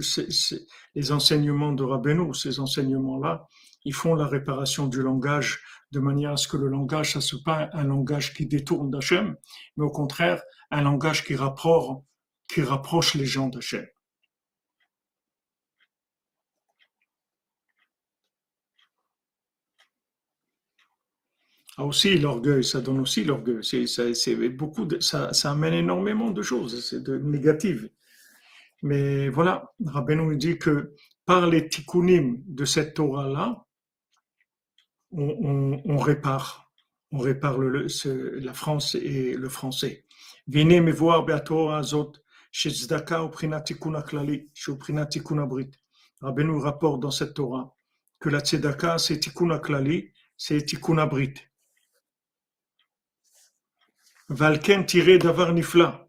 [0.94, 3.46] les enseignements de Rabbeinu, ces enseignements-là,
[3.84, 5.60] ils font la réparation du langage
[5.90, 9.36] de manière à ce que le langage, ça se pas un langage qui détourne d'Hachem,
[9.76, 11.98] mais au contraire, un langage qui rapproche,
[12.48, 13.84] qui rapproche les gens d'Hachem.
[21.78, 23.64] Ah aussi l'orgueil, ça donne aussi l'orgueil.
[23.64, 27.88] C'est, c'est, c'est beaucoup de, ça, ça, amène énormément de choses, c'est de négatives.
[28.82, 30.94] Mais voilà, Rabbeinu nous dit que
[31.24, 33.64] par les tikkunim de cette Torah-là,
[35.12, 36.72] on, on, on répare,
[37.10, 40.04] on répare le, ce, la France et le français.
[40.48, 42.12] Venez me voir, Torah Zot,
[42.50, 45.70] chez Zdaka, au Prinatikuna Klali, chez Prinatikuna Brit.
[46.20, 47.74] Rabbeinu rapporte dans cette Torah
[48.20, 51.34] que la Tzedaka, c'est Tikuna Klali, c'est Tikuna Brit.
[54.28, 56.08] Valken tiré d'avoir nifla.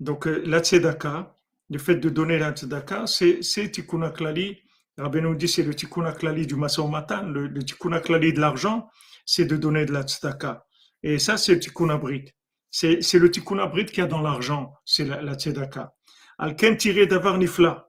[0.00, 1.36] Donc euh, la tzedaka,
[1.70, 4.58] le fait de donner la tzedaka, c'est tikkun aklali.
[4.98, 8.88] Rabbeinu dit c'est le tikkun aklali du maçon matin, le, le tikkun aklali de l'argent,
[9.24, 10.66] c'est de donner de la tzedaka.
[11.02, 12.24] Et ça, c'est le tikkun abrit.
[12.70, 15.94] C'est c'est le tikkun abrit qu'il y a dans l'argent, c'est la, la, tzedaka.
[16.38, 17.88] Alken tiré d'avoir nifla.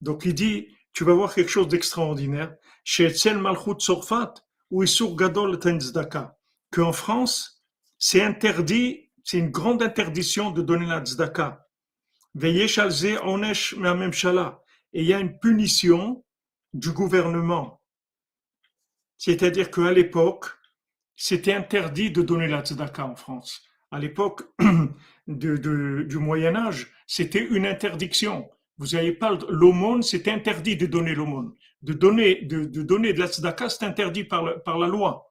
[0.00, 2.54] Donc il dit, tu vas voir quelque chose d'extraordinaire.
[2.84, 4.34] Chez Etzel Malchut Sorfat,
[4.70, 6.36] ou Isur Gadol Tzedaka.
[6.70, 7.57] Qu'en France,
[7.98, 11.66] c'est interdit, c'est une grande interdiction de donner la tzedaka.
[12.42, 12.48] Et
[14.92, 16.24] il y a une punition
[16.72, 17.82] du gouvernement.
[19.16, 20.46] C'est-à-dire qu'à l'époque,
[21.16, 24.42] c'était interdit de donner la tzedaka en France à l'époque
[25.26, 28.48] du Moyen Âge, c'était une interdiction.
[28.76, 31.54] Vous n'avez pas l'aumône, c'est interdit de donner l'aumône.
[31.82, 35.27] De donner de, la tzedaka, c'est interdit par la loi.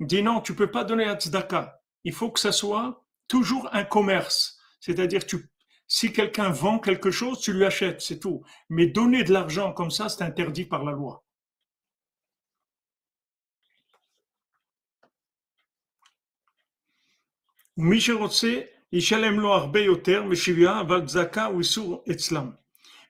[0.00, 1.80] Dit non, tu peux pas donner tzedaka.
[2.04, 4.58] Il faut que ça soit toujours un commerce.
[4.80, 5.22] C'est-à-dire,
[5.86, 8.42] si quelqu'un vend quelque chose, tu lui achètes, c'est tout.
[8.68, 11.24] Mais donner de l'argent comme ça, c'est interdit par la loi.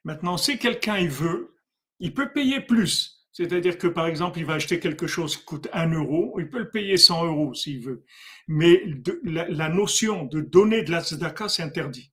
[0.04, 1.54] Maintenant, si quelqu'un il veut,
[2.00, 3.22] il peut payer plus.
[3.32, 6.58] C'est-à-dire que, par exemple, il va acheter quelque chose qui coûte 1 euro, il peut
[6.58, 8.04] le payer 100 euros s'il veut.
[8.46, 8.82] Mais
[9.24, 12.12] la, notion de donner de la tzedaka, c'est interdit.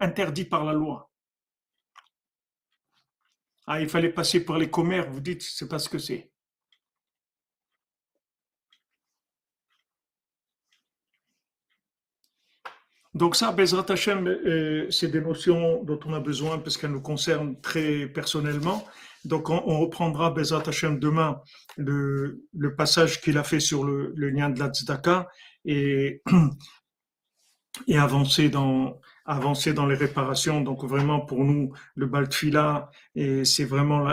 [0.00, 1.12] Interdit par la loi.
[3.66, 6.32] Ah, il fallait passer par les commerces, vous dites, c'est pas ce que c'est.
[13.14, 17.00] Donc ça, Bezrat Hashem, euh, c'est des notions dont on a besoin parce qu'elles nous
[17.00, 18.86] concernent très personnellement.
[19.24, 21.40] Donc on, reprendra Bezrat Hashem demain
[21.76, 22.40] le,
[22.76, 24.70] passage qu'il a fait sur le, lien de la
[25.64, 26.22] et,
[27.88, 30.62] et avancer dans avancer dans les réparations.
[30.62, 34.08] Donc vraiment pour nous, le Baltfila, et c'est vraiment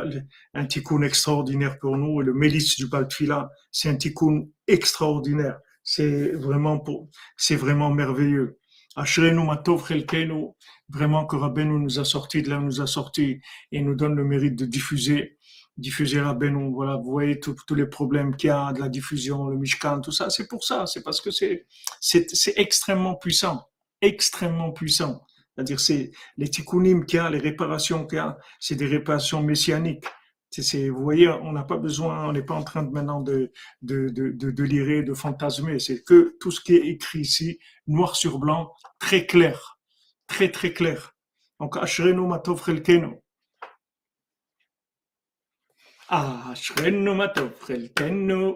[0.53, 2.21] un tikkun extraordinaire pour nous.
[2.21, 5.57] Et le mélis du Baltfila, c'est un tikkun extraordinaire.
[5.83, 8.57] C'est vraiment pour, c'est vraiment merveilleux.
[8.95, 10.53] Ashrenu Matov Chelkenu,
[10.89, 13.41] vraiment que Rabbeinu nous a sorti de là nous a sorti
[13.71, 15.37] et nous donne le mérite de diffuser,
[15.77, 16.71] diffuser Rabbeinu.
[16.71, 20.11] Voilà, vous voyez tous les problèmes qu'il y a de la diffusion, le Mishkan, tout
[20.11, 21.65] ça, c'est pour ça, c'est parce que c'est,
[21.99, 23.65] c'est, c'est extrêmement puissant,
[24.01, 25.21] extrêmement puissant.
[25.55, 29.41] C'est-à-dire, c'est les tikkunim qu'il y a, les réparations qu'il y a, c'est des réparations
[29.41, 30.05] messianiques
[30.89, 33.51] vous voyez, on n'a pas besoin, on n'est pas en train de maintenant de,
[33.81, 35.79] de, de, de, de fantasmer.
[35.79, 39.79] C'est que tout ce qui est écrit ici, noir sur blanc, très clair.
[40.27, 41.13] Très, très clair.
[41.59, 43.15] Donc, Ashrenu Matov Chelkenu.
[46.09, 48.55] Ashrenu Matov Chelkenu,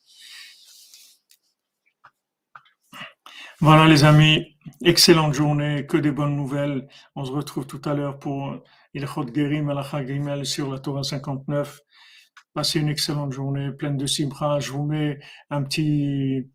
[3.61, 6.87] Voilà les amis, excellente journée, que des bonnes nouvelles.
[7.15, 8.55] On se retrouve tout à l'heure pour
[8.95, 11.79] Ilchot Gerim Alakha Gimel sur la Torah 59.
[12.55, 14.59] Passez une excellente journée pleine de simra.
[14.59, 15.19] Je vous mets
[15.51, 16.49] un petit,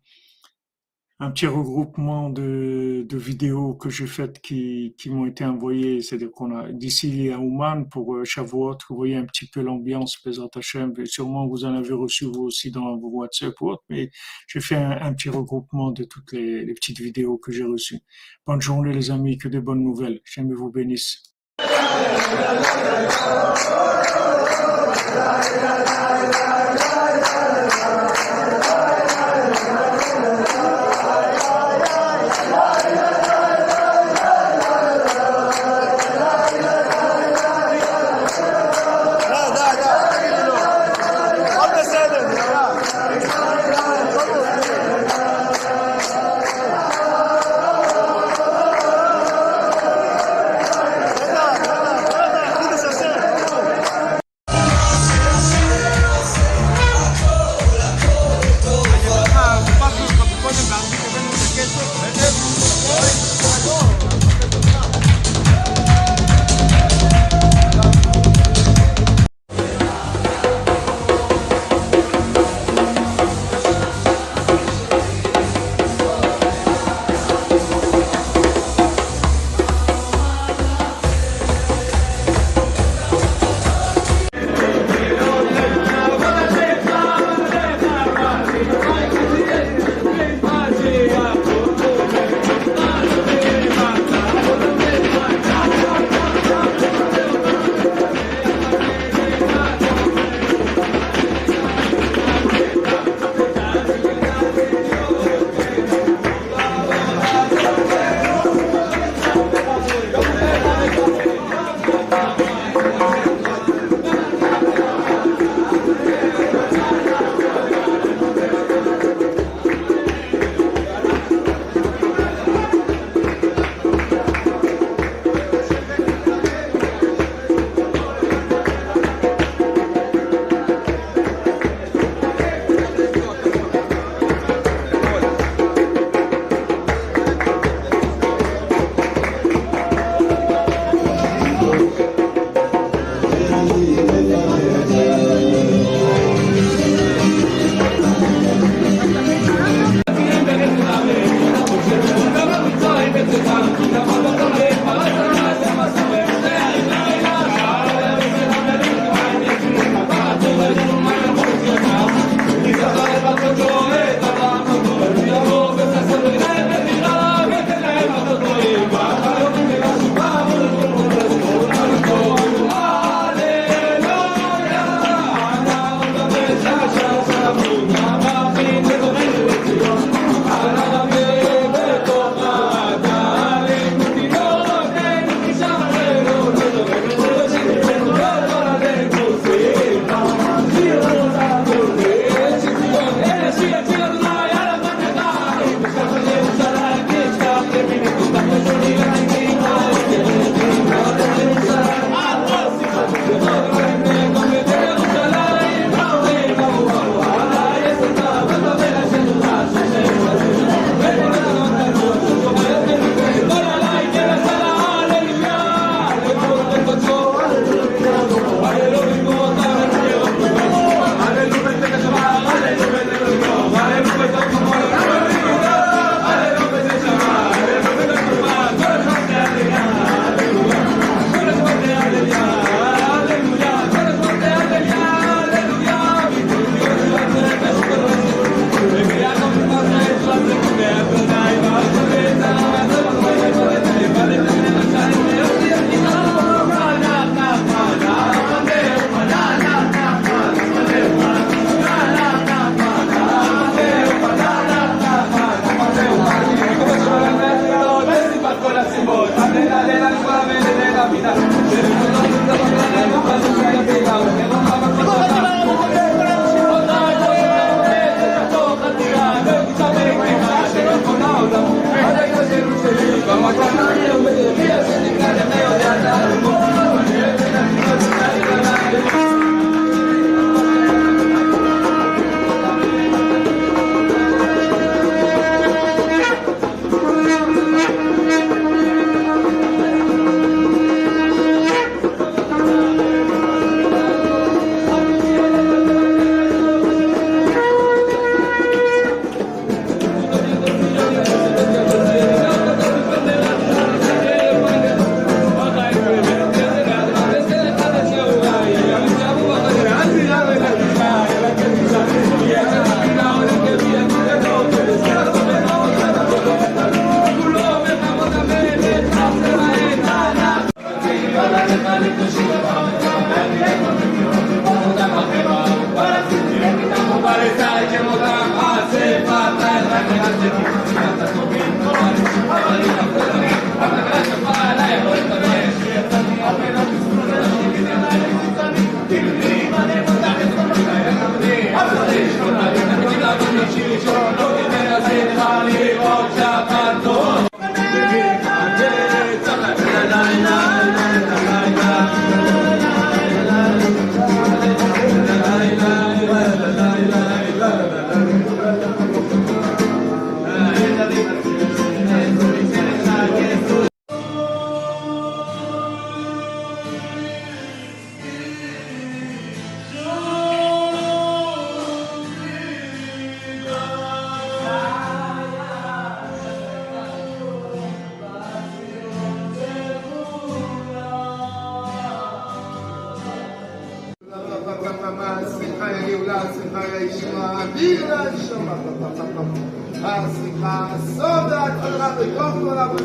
[1.19, 6.01] un petit regroupement de, de vidéos que j'ai faites qui, qui m'ont été envoyées.
[6.01, 10.17] C'est-à-dire qu'on a d'ici à Ouman pour euh, Shavuot, vous voyez un petit peu l'ambiance
[10.17, 10.93] Pesant Hachem.
[11.05, 14.11] Sûrement vous en avez reçu vous aussi dans vos WhatsApp ou autre, mais
[14.47, 17.99] j'ai fait un, petit regroupement de toutes les, les petites vidéos que j'ai reçues.
[18.45, 20.21] Bonne journée les amis, que de bonnes nouvelles.
[20.25, 21.23] Jamais vous bénisse.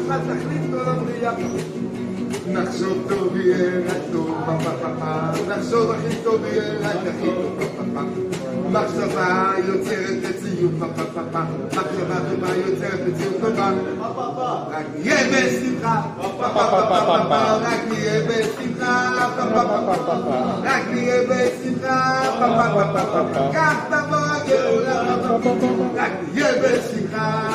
[0.08, 1.32] מה תחליט לא לבריאה?
[2.48, 4.30] נחשוב טוב יהיה רק טוב,
[5.48, 7.58] נחשוב הכי טוב יהיה רק הכי טוב,
[8.70, 10.72] מחשבה יוצרת מציאות,
[11.66, 13.70] מחשבה טובה יוצרת מציאות טובה,
[14.70, 16.00] רק נהיה בשמחה,
[17.62, 19.10] רק נהיה בשמחה,
[20.62, 22.22] רק נהיה בשמחה,
[23.54, 25.16] כך תבוא הגאולה,
[25.96, 27.51] רק נהיה בשמחה